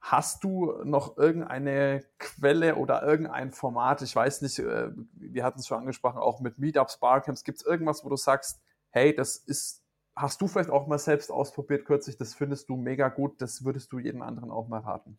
Hast 0.00 0.44
du 0.44 0.82
noch 0.84 1.16
irgendeine 1.16 2.04
Quelle 2.18 2.76
oder 2.76 3.02
irgendein 3.02 3.52
Format? 3.52 4.02
Ich 4.02 4.14
weiß 4.14 4.42
nicht, 4.42 4.58
äh, 4.58 4.90
wir 5.14 5.44
hatten 5.44 5.60
es 5.60 5.66
schon 5.66 5.78
angesprochen, 5.78 6.18
auch 6.18 6.40
mit 6.40 6.58
Meetups, 6.58 7.00
Barcamps. 7.00 7.42
Gibt 7.42 7.58
es 7.58 7.66
irgendwas, 7.66 8.04
wo 8.04 8.10
du 8.10 8.16
sagst, 8.16 8.60
hey, 8.90 9.14
das 9.14 9.36
ist, 9.36 9.82
hast 10.14 10.42
du 10.42 10.46
vielleicht 10.46 10.68
auch 10.68 10.86
mal 10.86 10.98
selbst 10.98 11.30
ausprobiert 11.30 11.86
kürzlich, 11.86 12.18
das 12.18 12.34
findest 12.34 12.68
du 12.68 12.76
mega 12.76 13.08
gut, 13.08 13.40
das 13.40 13.64
würdest 13.64 13.92
du 13.92 13.98
jedem 13.98 14.20
anderen 14.20 14.50
auch 14.50 14.68
mal 14.68 14.80
raten? 14.80 15.18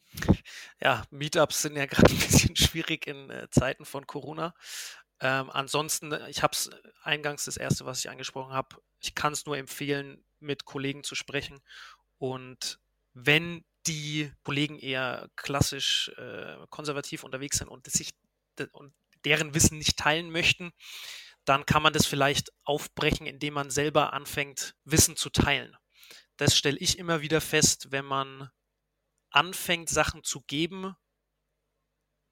Ja, 0.79 1.03
Meetups 1.09 1.63
sind 1.63 1.75
ja 1.75 1.85
gerade 1.87 2.13
ein 2.13 2.19
bisschen 2.19 2.55
schwierig 2.55 3.07
in 3.07 3.31
äh, 3.31 3.49
Zeiten 3.49 3.85
von 3.85 4.05
Corona. 4.05 4.53
Ähm, 5.19 5.49
ansonsten, 5.49 6.13
ich 6.29 6.43
habe 6.43 6.53
es 6.53 6.69
eingangs 7.01 7.45
das 7.45 7.57
erste, 7.57 7.85
was 7.85 7.99
ich 7.99 8.09
angesprochen 8.11 8.53
habe, 8.53 8.75
ich 8.99 9.15
kann 9.15 9.33
es 9.33 9.45
nur 9.45 9.57
empfehlen, 9.57 10.23
mit 10.45 10.65
Kollegen 10.65 11.03
zu 11.03 11.15
sprechen. 11.15 11.59
Und 12.17 12.79
wenn 13.13 13.65
die 13.87 14.31
Kollegen 14.43 14.79
eher 14.79 15.29
klassisch 15.35 16.09
äh, 16.17 16.57
konservativ 16.69 17.23
unterwegs 17.23 17.57
sind 17.57 17.67
und, 17.67 17.87
sich, 17.87 18.13
und 18.71 18.93
deren 19.25 19.53
Wissen 19.53 19.77
nicht 19.77 19.97
teilen 19.97 20.31
möchten, 20.31 20.71
dann 21.45 21.65
kann 21.65 21.83
man 21.83 21.93
das 21.93 22.07
vielleicht 22.07 22.51
aufbrechen, 22.63 23.27
indem 23.27 23.53
man 23.53 23.69
selber 23.69 24.13
anfängt, 24.13 24.75
Wissen 24.83 25.15
zu 25.15 25.29
teilen. 25.29 25.75
Das 26.37 26.57
stelle 26.57 26.79
ich 26.79 26.97
immer 26.97 27.21
wieder 27.21 27.39
fest, 27.39 27.91
wenn 27.91 28.05
man 28.05 28.49
anfängt, 29.29 29.89
Sachen 29.89 30.23
zu 30.23 30.41
geben, 30.41 30.95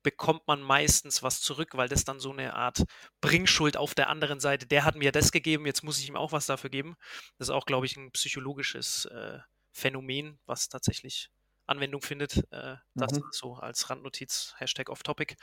bekommt 0.04 0.48
man 0.48 0.62
meistens 0.62 1.24
was 1.24 1.42
zurück, 1.42 1.70
weil 1.74 1.90
das 1.90 2.04
dann 2.04 2.20
so 2.20 2.32
eine 2.32 2.54
Art 2.54 2.84
Bringschuld 3.22 3.78
auf 3.78 3.96
der 3.96 4.10
anderen 4.10 4.40
Seite, 4.40 4.68
der 4.68 4.84
hat 4.86 4.96
mir 4.96 5.12
das 5.12 5.32
gegeben, 5.32 5.66
jetzt 5.66 5.84
muss 5.84 6.00
ich 6.00 6.08
ihm 6.08 6.18
auch 6.18 6.32
was 6.32 6.46
dafür 6.46 6.70
geben. 6.70 6.96
Das 7.38 7.48
ist 7.48 7.54
auch, 7.54 7.66
glaube 7.66 7.86
ich, 7.86 7.98
ein 7.98 8.12
psychologisches 8.12 9.06
äh, 9.06 9.40
Phänomen, 9.72 10.40
was 10.46 10.70
tatsächlich 10.70 11.30
Anwendung 11.66 12.02
findet. 12.02 12.38
Äh, 12.52 12.76
das 12.94 13.14
mhm. 13.14 13.24
so 13.32 13.56
als 13.56 13.90
Randnotiz, 13.90 14.54
Hashtag 14.58 14.90
off 14.90 15.04
topic. 15.04 15.36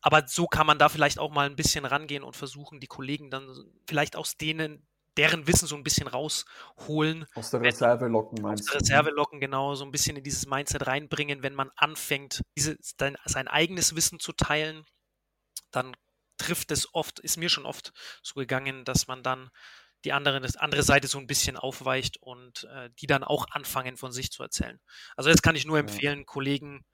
Aber 0.00 0.26
so 0.26 0.46
kann 0.46 0.66
man 0.66 0.78
da 0.78 0.88
vielleicht 0.88 1.18
auch 1.18 1.30
mal 1.30 1.46
ein 1.46 1.56
bisschen 1.56 1.84
rangehen 1.84 2.22
und 2.22 2.36
versuchen, 2.36 2.80
die 2.80 2.86
Kollegen 2.86 3.30
dann 3.30 3.48
vielleicht 3.86 4.16
aus 4.16 4.36
denen 4.36 4.86
deren 5.20 5.46
Wissen 5.46 5.68
so 5.68 5.76
ein 5.76 5.82
bisschen 5.82 6.08
rausholen. 6.08 7.26
Aus 7.34 7.50
der 7.50 7.60
Reserve 7.60 8.06
locken, 8.06 8.40
meinst 8.40 8.62
du? 8.62 8.68
Aus 8.68 8.72
der 8.72 8.80
Reserve 8.80 9.10
locken, 9.10 9.38
genau, 9.38 9.74
so 9.74 9.84
ein 9.84 9.90
bisschen 9.90 10.16
in 10.16 10.24
dieses 10.24 10.46
Mindset 10.46 10.86
reinbringen, 10.86 11.42
wenn 11.42 11.52
man 11.52 11.70
anfängt, 11.76 12.40
diese, 12.56 12.78
sein, 12.80 13.18
sein 13.26 13.46
eigenes 13.46 13.94
Wissen 13.94 14.18
zu 14.18 14.32
teilen, 14.32 14.86
dann 15.72 15.94
trifft 16.38 16.70
es 16.70 16.94
oft, 16.94 17.18
ist 17.20 17.36
mir 17.36 17.50
schon 17.50 17.66
oft 17.66 17.92
so 18.22 18.40
gegangen, 18.40 18.86
dass 18.86 19.08
man 19.08 19.22
dann 19.22 19.50
die 20.06 20.14
andere, 20.14 20.40
das 20.40 20.56
andere 20.56 20.82
Seite 20.82 21.06
so 21.06 21.18
ein 21.18 21.26
bisschen 21.26 21.58
aufweicht 21.58 22.16
und 22.22 22.64
äh, 22.72 22.88
die 22.98 23.06
dann 23.06 23.22
auch 23.22 23.46
anfangen 23.50 23.98
von 23.98 24.12
sich 24.12 24.32
zu 24.32 24.42
erzählen. 24.42 24.80
Also 25.16 25.28
das 25.28 25.42
kann 25.42 25.54
ich 25.54 25.66
nur 25.66 25.78
empfehlen, 25.78 26.20
ja. 26.20 26.24
Kollegen, 26.24 26.86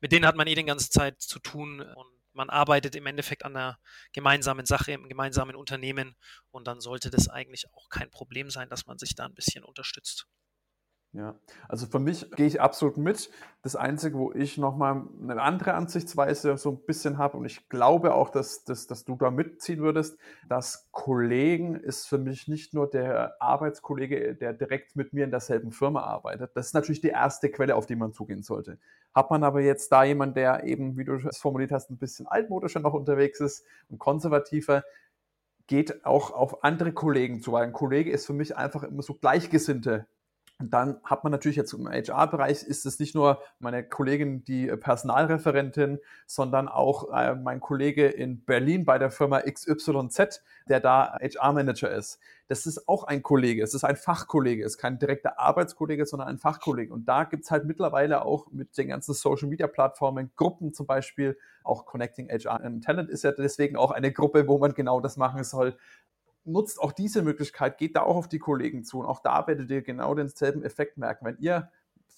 mit 0.00 0.12
denen 0.12 0.26
hat 0.26 0.36
man 0.36 0.48
eh 0.48 0.54
die 0.54 0.64
ganze 0.64 0.90
Zeit 0.90 1.18
zu 1.22 1.38
tun 1.38 1.80
und 1.80 2.19
man 2.32 2.50
arbeitet 2.50 2.94
im 2.94 3.06
Endeffekt 3.06 3.44
an 3.44 3.56
einer 3.56 3.78
gemeinsamen 4.12 4.66
Sache, 4.66 4.92
im 4.92 5.08
gemeinsamen 5.08 5.56
Unternehmen 5.56 6.16
und 6.50 6.66
dann 6.66 6.80
sollte 6.80 7.10
das 7.10 7.28
eigentlich 7.28 7.72
auch 7.72 7.88
kein 7.88 8.10
Problem 8.10 8.50
sein, 8.50 8.68
dass 8.68 8.86
man 8.86 8.98
sich 8.98 9.14
da 9.14 9.26
ein 9.26 9.34
bisschen 9.34 9.64
unterstützt. 9.64 10.26
Ja, 11.12 11.34
also 11.68 11.86
für 11.86 11.98
mich 11.98 12.30
gehe 12.36 12.46
ich 12.46 12.60
absolut 12.60 12.96
mit. 12.96 13.30
Das 13.62 13.74
Einzige, 13.74 14.16
wo 14.16 14.32
ich 14.32 14.58
nochmal 14.58 15.02
eine 15.20 15.42
andere 15.42 15.74
Ansichtsweise 15.74 16.56
so 16.56 16.70
ein 16.70 16.84
bisschen 16.86 17.18
habe, 17.18 17.36
und 17.36 17.46
ich 17.46 17.68
glaube 17.68 18.14
auch, 18.14 18.30
dass, 18.30 18.62
dass, 18.62 18.86
dass 18.86 19.04
du 19.04 19.16
da 19.16 19.32
mitziehen 19.32 19.80
würdest, 19.80 20.16
dass 20.48 20.88
Kollegen 20.92 21.74
ist 21.74 22.06
für 22.06 22.18
mich 22.18 22.46
nicht 22.46 22.74
nur 22.74 22.88
der 22.88 23.34
Arbeitskollege, 23.42 24.36
der 24.36 24.52
direkt 24.52 24.94
mit 24.94 25.12
mir 25.12 25.24
in 25.24 25.32
derselben 25.32 25.72
Firma 25.72 26.02
arbeitet. 26.02 26.52
Das 26.54 26.66
ist 26.66 26.74
natürlich 26.74 27.00
die 27.00 27.08
erste 27.08 27.50
Quelle, 27.50 27.74
auf 27.74 27.86
die 27.86 27.96
man 27.96 28.12
zugehen 28.12 28.44
sollte. 28.44 28.78
Hat 29.12 29.32
man 29.32 29.42
aber 29.42 29.62
jetzt 29.62 29.90
da 29.90 30.04
jemanden, 30.04 30.36
der 30.36 30.62
eben, 30.62 30.96
wie 30.96 31.04
du 31.04 31.14
es 31.14 31.38
formuliert 31.38 31.72
hast, 31.72 31.90
ein 31.90 31.98
bisschen 31.98 32.28
altmodischer 32.28 32.78
noch 32.78 32.94
unterwegs 32.94 33.40
ist 33.40 33.64
und 33.88 33.98
konservativer, 33.98 34.84
geht 35.66 36.04
auch 36.04 36.30
auf 36.30 36.62
andere 36.62 36.92
Kollegen 36.92 37.40
zu, 37.40 37.50
weil 37.50 37.64
ein 37.64 37.72
Kollege 37.72 38.12
ist 38.12 38.26
für 38.26 38.32
mich 38.32 38.56
einfach 38.56 38.84
immer 38.84 39.02
so 39.02 39.14
Gleichgesinnte 39.14 40.06
und 40.60 40.74
dann 40.74 41.00
hat 41.04 41.24
man 41.24 41.30
natürlich 41.30 41.56
jetzt 41.56 41.72
im 41.72 41.88
HR-Bereich 41.88 42.62
ist 42.62 42.84
es 42.84 42.98
nicht 42.98 43.14
nur 43.14 43.42
meine 43.60 43.82
Kollegin, 43.82 44.44
die 44.44 44.66
Personalreferentin, 44.66 45.98
sondern 46.26 46.68
auch 46.68 47.10
äh, 47.12 47.34
mein 47.34 47.60
Kollege 47.60 48.06
in 48.06 48.44
Berlin 48.44 48.84
bei 48.84 48.98
der 48.98 49.10
Firma 49.10 49.40
XYZ, 49.40 50.42
der 50.68 50.80
da 50.80 51.18
HR-Manager 51.18 51.90
ist. 51.90 52.20
Das 52.48 52.66
ist 52.66 52.88
auch 52.88 53.04
ein 53.04 53.22
Kollege, 53.22 53.62
es 53.62 53.74
ist 53.74 53.84
ein 53.84 53.96
Fachkollege, 53.96 54.64
es 54.64 54.72
ist 54.72 54.78
kein 54.78 54.98
direkter 54.98 55.38
Arbeitskollege, 55.38 56.04
sondern 56.04 56.28
ein 56.28 56.38
Fachkollege. 56.38 56.92
Und 56.92 57.06
da 57.06 57.24
gibt 57.24 57.44
es 57.44 57.50
halt 57.50 57.64
mittlerweile 57.64 58.24
auch 58.24 58.50
mit 58.50 58.76
den 58.76 58.88
ganzen 58.88 59.14
Social-Media-Plattformen 59.14 60.32
Gruppen 60.36 60.74
zum 60.74 60.86
Beispiel, 60.86 61.38
auch 61.62 61.86
Connecting 61.86 62.28
HR 62.28 62.64
and 62.64 62.84
Talent 62.84 63.08
ist 63.10 63.22
ja 63.22 63.32
deswegen 63.32 63.76
auch 63.76 63.92
eine 63.92 64.12
Gruppe, 64.12 64.48
wo 64.48 64.58
man 64.58 64.74
genau 64.74 65.00
das 65.00 65.16
machen 65.16 65.44
soll 65.44 65.76
nutzt 66.44 66.80
auch 66.80 66.92
diese 66.92 67.22
Möglichkeit, 67.22 67.78
geht 67.78 67.96
da 67.96 68.02
auch 68.02 68.16
auf 68.16 68.28
die 68.28 68.38
Kollegen 68.38 68.84
zu 68.84 69.00
und 69.00 69.06
auch 69.06 69.20
da 69.20 69.46
werdet 69.46 69.70
ihr 69.70 69.82
genau 69.82 70.14
denselben 70.14 70.62
Effekt 70.62 70.96
merken. 70.98 71.26
Wenn 71.26 71.38
ihr 71.38 71.70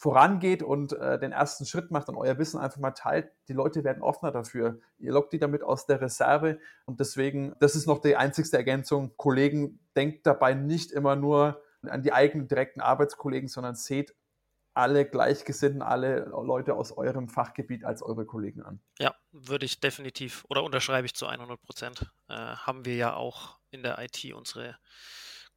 vorangeht 0.02 0.62
und 0.62 0.94
äh, 0.94 1.18
den 1.18 1.32
ersten 1.32 1.64
Schritt 1.64 1.90
macht 1.90 2.08
und 2.08 2.16
euer 2.16 2.38
Wissen 2.38 2.58
einfach 2.58 2.80
mal 2.80 2.90
teilt, 2.90 3.30
die 3.48 3.52
Leute 3.52 3.85
werden 3.85 4.02
offener 4.02 4.32
dafür. 4.32 4.80
Ihr 4.98 5.12
lockt 5.12 5.32
die 5.32 5.38
damit 5.38 5.62
aus 5.62 5.87
der 5.87 6.00
Reserve 6.00 6.58
und 6.87 6.98
deswegen, 6.98 7.54
das 7.61 7.76
ist 7.76 7.87
noch 7.87 8.00
die 8.00 8.16
einzigste 8.16 8.56
Ergänzung. 8.56 9.12
Kollegen, 9.16 9.78
denkt 9.94 10.26
dabei 10.26 10.54
nicht 10.54 10.90
immer 10.90 11.14
nur 11.14 11.62
an 11.82 12.02
die 12.02 12.12
eigenen 12.12 12.48
direkten 12.48 12.80
Arbeitskollegen, 12.80 13.48
sondern 13.48 13.76
seht 13.76 14.14
alle 14.74 15.04
Gleichgesinnten, 15.04 15.82
alle 15.82 16.24
Leute 16.24 16.74
aus 16.74 16.96
eurem 16.96 17.28
Fachgebiet 17.28 17.85
als 17.85 18.02
eure 18.02 18.24
Kollegen 18.24 18.62
an. 18.62 18.80
Ja, 18.98 19.14
würde 19.30 19.66
ich 19.66 19.80
definitiv 19.80 20.44
oder 20.48 20.64
unterschreibe 20.64 21.06
ich 21.06 21.14
zu 21.14 21.26
100 21.26 21.61
Prozent. 21.61 22.11
Äh, 22.28 22.35
haben 22.35 22.85
wir 22.85 22.96
ja 22.96 23.14
auch 23.14 23.58
in 23.72 23.82
der 23.82 23.98
IT 23.98 24.32
unsere 24.35 24.76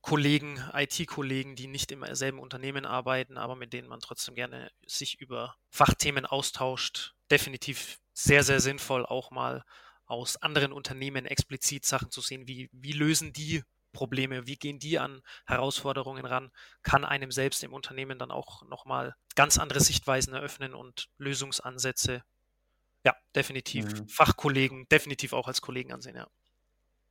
Kollegen, 0.01 0.63
IT-Kollegen, 0.73 1.55
die 1.55 1.65
nicht 1.67 1.91
im 1.91 2.05
selben 2.13 2.39
Unternehmen 2.39 2.85
arbeiten, 2.85 3.37
aber 3.37 3.55
mit 3.55 3.73
denen 3.73 3.87
man 3.87 4.01
trotzdem 4.01 4.35
gerne 4.35 4.71
sich 4.85 5.19
über 5.19 5.55
Fachthemen 5.71 6.27
austauscht. 6.27 7.15
Definitiv 7.31 7.97
sehr, 8.13 8.43
sehr 8.43 8.59
sinnvoll, 8.59 9.05
auch 9.05 9.31
mal 9.31 9.63
aus 10.05 10.37
anderen 10.37 10.71
Unternehmen 10.71 11.25
explizit 11.25 11.85
Sachen 11.85 12.11
zu 12.11 12.21
sehen, 12.21 12.47
wie, 12.47 12.69
wie 12.71 12.93
lösen 12.93 13.33
die 13.33 13.63
Probleme, 13.93 14.45
wie 14.45 14.57
gehen 14.57 14.77
die 14.77 14.99
an 14.99 15.21
Herausforderungen 15.47 16.25
ran, 16.25 16.51
kann 16.83 17.03
einem 17.03 17.31
selbst 17.31 17.63
im 17.63 17.73
Unternehmen 17.73 18.19
dann 18.19 18.29
auch 18.29 18.61
nochmal 18.67 19.15
ganz 19.35 19.57
andere 19.57 19.79
Sichtweisen 19.79 20.33
eröffnen 20.33 20.75
und 20.75 21.09
Lösungsansätze. 21.17 22.23
Ja, 23.03 23.15
definitiv. 23.35 23.85
Mhm. 23.85 24.07
Fachkollegen, 24.07 24.87
definitiv 24.89 25.33
auch 25.33 25.47
als 25.47 25.61
Kollegen 25.61 25.93
ansehen, 25.93 26.15
ja. 26.15 26.27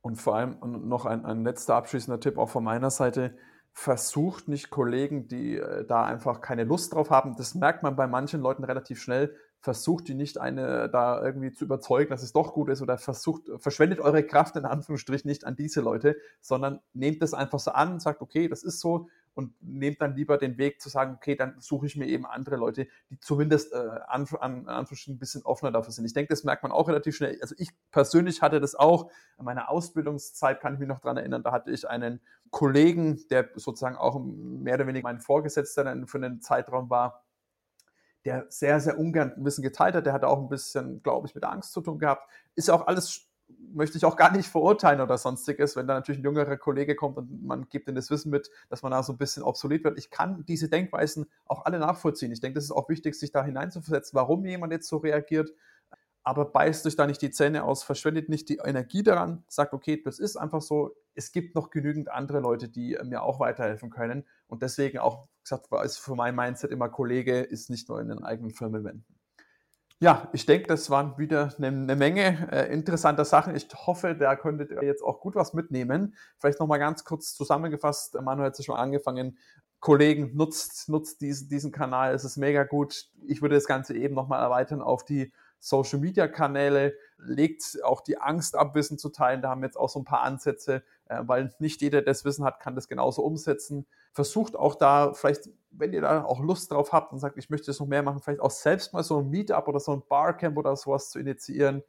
Und 0.05 0.17
vor 0.17 0.35
allem 0.35 0.59
noch 0.87 1.07
ein, 1.07 1.25
ein 1.25 1.43
letzter 1.43 1.73
abschließender 1.73 2.19
Tipp 2.19 2.37
auch 2.37 2.49
von 2.49 2.63
meiner 2.63 2.91
Seite. 2.91 3.33
Versucht 3.73 4.47
nicht 4.47 4.69
Kollegen, 4.69 5.27
die 5.27 5.57
äh, 5.57 5.83
da 5.83 6.05
einfach 6.05 6.41
keine 6.41 6.63
Lust 6.63 6.93
drauf 6.93 7.09
haben. 7.09 7.35
Das 7.37 7.55
merkt 7.55 7.81
man 7.81 7.95
bei 7.95 8.05
manchen 8.05 8.39
Leuten 8.39 8.63
relativ 8.63 9.01
schnell. 9.01 9.35
Versucht 9.61 10.07
die 10.07 10.13
nicht 10.13 10.39
eine 10.39 10.91
da 10.91 11.23
irgendwie 11.25 11.53
zu 11.53 11.65
überzeugen, 11.65 12.11
dass 12.11 12.21
es 12.21 12.33
doch 12.33 12.53
gut 12.53 12.69
ist 12.69 12.83
oder 12.83 12.99
versucht, 12.99 13.49
verschwendet 13.57 13.99
eure 13.99 14.21
Kraft 14.21 14.55
in 14.57 14.65
Anführungsstrichen 14.65 15.27
nicht 15.27 15.43
an 15.43 15.55
diese 15.55 15.81
Leute, 15.81 16.17
sondern 16.39 16.81
nehmt 16.93 17.23
es 17.23 17.33
einfach 17.33 17.57
so 17.57 17.71
an 17.71 17.93
und 17.93 17.99
sagt, 17.99 18.21
okay, 18.21 18.47
das 18.47 18.61
ist 18.61 18.79
so 18.81 19.07
und 19.35 19.53
nehmt 19.61 20.01
dann 20.01 20.15
lieber 20.15 20.37
den 20.37 20.57
Weg 20.57 20.81
zu 20.81 20.89
sagen, 20.89 21.15
okay, 21.15 21.35
dann 21.35 21.55
suche 21.59 21.85
ich 21.85 21.97
mir 21.97 22.07
eben 22.07 22.25
andere 22.25 22.55
Leute, 22.55 22.87
die 23.09 23.19
zumindest 23.19 23.73
äh, 23.73 23.75
an, 24.07 24.25
an, 24.39 24.67
an 24.67 24.87
ein 24.89 25.19
bisschen 25.19 25.43
offener 25.43 25.71
dafür 25.71 25.91
sind. 25.91 26.05
Ich 26.05 26.13
denke, 26.13 26.29
das 26.29 26.45
merkt 26.45 26.63
man 26.63 26.71
auch 26.71 26.87
relativ 26.87 27.17
schnell. 27.17 27.37
Also 27.41 27.53
ich 27.57 27.69
persönlich 27.91 28.41
hatte 28.41 28.61
das 28.61 28.75
auch. 28.75 29.11
In 29.37 29.45
meiner 29.45 29.69
Ausbildungszeit 29.69 30.61
kann 30.61 30.73
ich 30.73 30.79
mich 30.79 30.87
noch 30.87 30.99
daran 30.99 31.17
erinnern, 31.17 31.43
da 31.43 31.51
hatte 31.51 31.69
ich 31.71 31.87
einen 31.87 32.21
Kollegen, 32.49 33.21
der 33.29 33.49
sozusagen 33.55 33.97
auch 33.97 34.19
mehr 34.23 34.75
oder 34.75 34.87
weniger 34.87 35.03
mein 35.03 35.19
Vorgesetzter 35.19 35.83
für 36.07 36.17
einen 36.17 36.41
Zeitraum 36.41 36.89
war, 36.89 37.25
der 38.23 38.45
sehr, 38.49 38.79
sehr 38.79 38.97
ungern 38.97 39.33
Wissen 39.37 39.61
geteilt 39.61 39.95
hat. 39.95 40.05
Der 40.05 40.13
hatte 40.13 40.29
auch 40.29 40.39
ein 40.39 40.49
bisschen, 40.49 41.03
glaube 41.03 41.27
ich, 41.27 41.35
mit 41.35 41.43
Angst 41.43 41.73
zu 41.73 41.81
tun 41.81 41.99
gehabt. 41.99 42.29
Ist 42.55 42.69
ja 42.69 42.73
auch 42.73 42.87
alles 42.87 43.27
möchte 43.47 43.97
ich 43.97 44.05
auch 44.05 44.15
gar 44.15 44.31
nicht 44.31 44.47
verurteilen 44.47 45.01
oder 45.01 45.17
sonstiges, 45.17 45.75
wenn 45.75 45.87
da 45.87 45.95
natürlich 45.95 46.19
ein 46.19 46.23
jüngerer 46.23 46.57
Kollege 46.57 46.95
kommt 46.95 47.17
und 47.17 47.43
man 47.43 47.67
gibt 47.69 47.87
ihm 47.87 47.95
das 47.95 48.09
Wissen 48.09 48.29
mit, 48.29 48.49
dass 48.69 48.81
man 48.81 48.91
da 48.91 49.03
so 49.03 49.13
ein 49.13 49.17
bisschen 49.17 49.43
obsolet 49.43 49.83
wird. 49.83 49.97
Ich 49.97 50.09
kann 50.09 50.45
diese 50.45 50.69
Denkweisen 50.69 51.27
auch 51.45 51.65
alle 51.65 51.79
nachvollziehen. 51.79 52.31
Ich 52.31 52.39
denke, 52.39 52.55
das 52.55 52.65
ist 52.65 52.71
auch 52.71 52.89
wichtig, 52.89 53.15
sich 53.15 53.31
da 53.31 53.43
hineinzuversetzen, 53.43 54.15
warum 54.15 54.45
jemand 54.45 54.71
jetzt 54.71 54.87
so 54.87 54.97
reagiert. 54.97 55.51
Aber 56.23 56.45
beißt 56.45 56.87
euch 56.87 56.95
da 56.95 57.05
nicht 57.05 57.21
die 57.21 57.29
Zähne 57.29 57.63
aus, 57.65 57.83
verschwendet 57.83 58.29
nicht 58.29 58.49
die 58.49 58.57
Energie 58.57 59.03
daran, 59.03 59.43
sagt, 59.47 59.73
okay, 59.73 60.01
das 60.03 60.17
ist 60.17 60.37
einfach 60.37 60.61
so. 60.61 60.95
Es 61.13 61.31
gibt 61.31 61.53
noch 61.53 61.69
genügend 61.69 62.09
andere 62.09 62.39
Leute, 62.39 62.67
die 62.67 62.97
mir 63.03 63.21
auch 63.21 63.39
weiterhelfen 63.39 63.91
können. 63.91 64.25
Und 64.47 64.63
deswegen 64.63 64.97
auch 64.97 65.27
gesagt, 65.43 65.67
ist 65.83 65.99
für 65.99 66.15
mein 66.15 66.35
Mindset 66.35 66.71
immer 66.71 66.89
Kollege, 66.89 67.41
ist 67.41 67.69
nicht 67.69 67.89
nur 67.89 68.01
in 68.01 68.07
den 68.07 68.23
eigenen 68.23 68.51
Firmen 68.51 68.83
wenden. 68.83 69.14
Ja, 69.99 70.29
ich 70.33 70.45
denke, 70.45 70.67
das 70.67 70.89
waren 70.89 71.17
wieder 71.17 71.53
eine, 71.57 71.67
eine 71.67 71.95
Menge 71.95 72.51
äh, 72.51 72.71
interessanter 72.73 73.23
Sachen. 73.23 73.55
Ich 73.55 73.67
hoffe, 73.73 74.13
da 74.13 74.35
könntet 74.35 74.71
ihr 74.71 74.83
jetzt 74.83 75.01
auch 75.01 75.21
gut 75.21 75.35
was 75.35 75.53
mitnehmen. 75.53 76.15
Vielleicht 76.37 76.59
nochmal 76.59 76.79
ganz 76.79 77.05
kurz 77.05 77.33
zusammengefasst. 77.33 78.19
Manuel 78.21 78.47
hat 78.47 78.59
es 78.59 78.65
schon 78.65 78.75
angefangen. 78.75 79.37
Kollegen, 79.79 80.35
nutzt, 80.35 80.89
nutzt 80.89 81.21
diesen, 81.21 81.47
diesen 81.47 81.71
Kanal. 81.71 82.13
Es 82.13 82.25
ist 82.25 82.35
mega 82.35 82.65
gut. 82.65 83.05
Ich 83.25 83.41
würde 83.41 83.55
das 83.55 83.67
Ganze 83.67 83.95
eben 83.95 84.15
nochmal 84.15 84.41
erweitern 84.41 84.81
auf 84.81 85.05
die 85.05 85.31
Social 85.65 85.97
Media 85.97 86.27
Kanäle, 86.27 86.95
legt 87.17 87.83
auch 87.83 88.01
die 88.01 88.19
Angst 88.19 88.55
ab, 88.55 88.75
Wissen 88.75 88.99
zu 88.99 89.09
teilen. 89.09 89.41
Da 89.41 89.49
haben 89.49 89.61
wir 89.61 89.65
jetzt 89.65 89.79
auch 89.79 89.89
so 89.89 89.97
ein 89.97 90.05
paar 90.05 90.21
Ansätze, 90.21 90.83
äh, 91.05 91.23
weil 91.25 91.55
nicht 91.57 91.81
jeder, 91.81 92.03
der 92.03 92.13
das 92.13 92.23
Wissen 92.23 92.45
hat, 92.45 92.59
kann 92.59 92.75
das 92.75 92.87
genauso 92.87 93.23
umsetzen. 93.23 93.87
Versucht 94.11 94.55
auch 94.55 94.75
da 94.75 95.13
vielleicht, 95.13 95.49
wenn 95.71 95.91
ihr 95.91 96.01
da 96.01 96.23
auch 96.23 96.39
Lust 96.39 96.71
drauf 96.71 96.93
habt 96.93 97.11
und 97.13 97.17
sagt, 97.17 97.37
ich 97.37 97.49
möchte 97.49 97.65
das 97.65 97.79
noch 97.79 97.87
mehr 97.87 98.03
machen, 98.03 98.21
vielleicht 98.21 98.41
auch 98.41 98.51
selbst 98.51 98.93
mal 98.93 99.01
so 99.01 99.17
ein 99.17 99.29
Meetup 99.31 99.67
oder 99.67 99.79
so 99.79 99.91
ein 99.93 100.03
Barcamp 100.07 100.55
oder 100.55 100.75
sowas 100.75 101.09
zu 101.09 101.17
initiieren. 101.17 101.81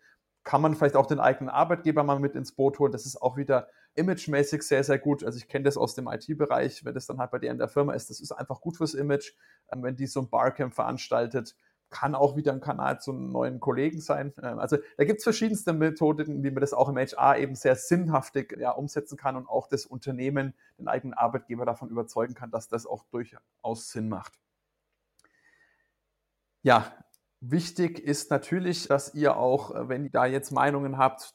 Kann 0.42 0.62
man 0.62 0.74
vielleicht 0.74 0.96
auch 0.96 1.06
den 1.06 1.20
eigenen 1.20 1.50
Arbeitgeber 1.50 2.02
mal 2.02 2.18
mit 2.18 2.34
ins 2.34 2.52
Boot 2.52 2.78
holen. 2.78 2.92
Das 2.92 3.04
ist 3.04 3.20
auch 3.20 3.36
wieder 3.36 3.68
imagemäßig 3.94 4.62
sehr, 4.62 4.84
sehr 4.84 4.98
gut. 4.98 5.22
Also 5.22 5.36
ich 5.36 5.48
kenne 5.48 5.64
das 5.64 5.76
aus 5.76 5.94
dem 5.94 6.08
IT-Bereich, 6.08 6.82
wenn 6.86 6.94
das 6.94 7.04
dann 7.04 7.18
halt 7.18 7.30
bei 7.30 7.40
dir 7.40 7.50
in 7.50 7.58
der 7.58 7.68
Firma 7.68 7.92
ist. 7.92 8.08
Das 8.08 8.20
ist 8.20 8.32
einfach 8.32 8.62
gut 8.62 8.78
fürs 8.78 8.94
Image, 8.94 9.34
ähm, 9.70 9.82
wenn 9.82 9.96
die 9.96 10.06
so 10.06 10.20
ein 10.20 10.30
Barcamp 10.30 10.72
veranstaltet 10.72 11.54
kann 11.96 12.14
auch 12.14 12.36
wieder 12.36 12.52
ein 12.52 12.60
Kanal 12.60 13.00
zu 13.00 13.14
neuen 13.14 13.58
Kollegen 13.58 14.00
sein. 14.00 14.34
Ähm, 14.42 14.58
also 14.58 14.76
da 14.98 15.04
gibt 15.04 15.18
es 15.18 15.24
verschiedenste 15.24 15.72
Methoden, 15.72 16.44
wie 16.44 16.50
man 16.50 16.60
das 16.60 16.74
auch 16.74 16.90
im 16.90 16.98
HR 16.98 17.38
eben 17.38 17.54
sehr 17.54 17.74
sinnhaftig 17.74 18.54
ja, 18.58 18.72
umsetzen 18.72 19.16
kann 19.16 19.34
und 19.34 19.48
auch 19.48 19.66
das 19.66 19.86
Unternehmen, 19.86 20.54
den 20.78 20.88
eigenen 20.88 21.14
Arbeitgeber 21.14 21.64
davon 21.64 21.88
überzeugen 21.88 22.34
kann, 22.34 22.50
dass 22.50 22.68
das 22.68 22.86
auch 22.86 23.04
durchaus 23.10 23.90
Sinn 23.90 24.10
macht. 24.10 24.34
Ja, 26.62 26.92
wichtig 27.40 27.98
ist 27.98 28.30
natürlich, 28.30 28.88
dass 28.88 29.14
ihr 29.14 29.38
auch, 29.38 29.74
äh, 29.74 29.88
wenn 29.88 30.04
ihr 30.04 30.10
da 30.10 30.26
jetzt 30.26 30.50
Meinungen 30.50 30.98
habt, 30.98 31.34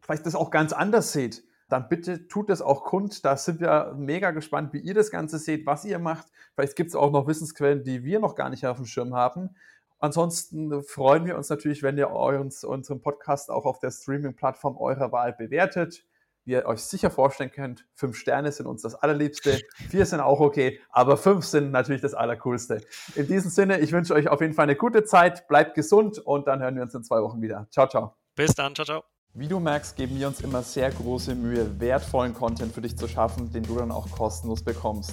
vielleicht 0.00 0.26
das 0.26 0.34
auch 0.34 0.50
ganz 0.50 0.72
anders 0.72 1.12
seht 1.12 1.44
dann 1.70 1.88
bitte 1.88 2.26
tut 2.26 2.50
es 2.50 2.62
auch 2.62 2.84
kund. 2.84 3.24
Da 3.24 3.36
sind 3.36 3.60
wir 3.60 3.94
mega 3.96 4.32
gespannt, 4.32 4.72
wie 4.72 4.80
ihr 4.80 4.94
das 4.94 5.10
Ganze 5.10 5.38
seht, 5.38 5.66
was 5.66 5.84
ihr 5.84 5.98
macht. 5.98 6.26
Vielleicht 6.54 6.76
gibt 6.76 6.88
es 6.88 6.96
auch 6.96 7.12
noch 7.12 7.26
Wissensquellen, 7.28 7.84
die 7.84 8.02
wir 8.02 8.18
noch 8.18 8.34
gar 8.34 8.50
nicht 8.50 8.66
auf 8.66 8.76
dem 8.76 8.86
Schirm 8.86 9.14
haben. 9.14 9.54
Ansonsten 10.00 10.82
freuen 10.82 11.26
wir 11.26 11.36
uns 11.36 11.50
natürlich, 11.50 11.82
wenn 11.82 11.98
ihr 11.98 12.10
uns, 12.10 12.64
unseren 12.64 13.02
Podcast 13.02 13.50
auch 13.50 13.66
auf 13.66 13.78
der 13.80 13.90
Streaming-Plattform 13.90 14.78
eurer 14.78 15.12
Wahl 15.12 15.34
bewertet. 15.34 16.04
Wie 16.46 16.52
ihr 16.52 16.64
euch 16.64 16.80
sicher 16.80 17.10
vorstellen 17.10 17.50
könnt, 17.50 17.86
fünf 17.94 18.16
Sterne 18.16 18.50
sind 18.50 18.66
uns 18.66 18.80
das 18.80 18.94
allerliebste, 18.94 19.60
vier 19.90 20.06
sind 20.06 20.20
auch 20.20 20.40
okay, 20.40 20.80
aber 20.88 21.18
fünf 21.18 21.44
sind 21.44 21.70
natürlich 21.70 22.00
das 22.00 22.14
Allercoolste. 22.14 22.80
In 23.14 23.26
diesem 23.26 23.50
Sinne, 23.50 23.78
ich 23.80 23.92
wünsche 23.92 24.14
euch 24.14 24.28
auf 24.28 24.40
jeden 24.40 24.54
Fall 24.54 24.62
eine 24.62 24.74
gute 24.74 25.04
Zeit, 25.04 25.46
bleibt 25.48 25.74
gesund 25.74 26.18
und 26.18 26.48
dann 26.48 26.62
hören 26.62 26.76
wir 26.76 26.82
uns 26.82 26.94
in 26.94 27.04
zwei 27.04 27.20
Wochen 27.20 27.42
wieder. 27.42 27.68
Ciao, 27.70 27.86
ciao. 27.86 28.14
Bis 28.34 28.54
dann, 28.54 28.74
ciao, 28.74 28.86
ciao. 28.86 29.04
Wie 29.34 29.48
du 29.48 29.60
merkst, 29.60 29.96
geben 29.96 30.18
wir 30.18 30.26
uns 30.26 30.40
immer 30.40 30.62
sehr 30.62 30.90
große 30.90 31.34
Mühe, 31.34 31.78
wertvollen 31.78 32.34
Content 32.34 32.72
für 32.72 32.80
dich 32.80 32.96
zu 32.96 33.06
schaffen, 33.06 33.52
den 33.52 33.62
du 33.62 33.76
dann 33.76 33.92
auch 33.92 34.10
kostenlos 34.10 34.64
bekommst. 34.64 35.12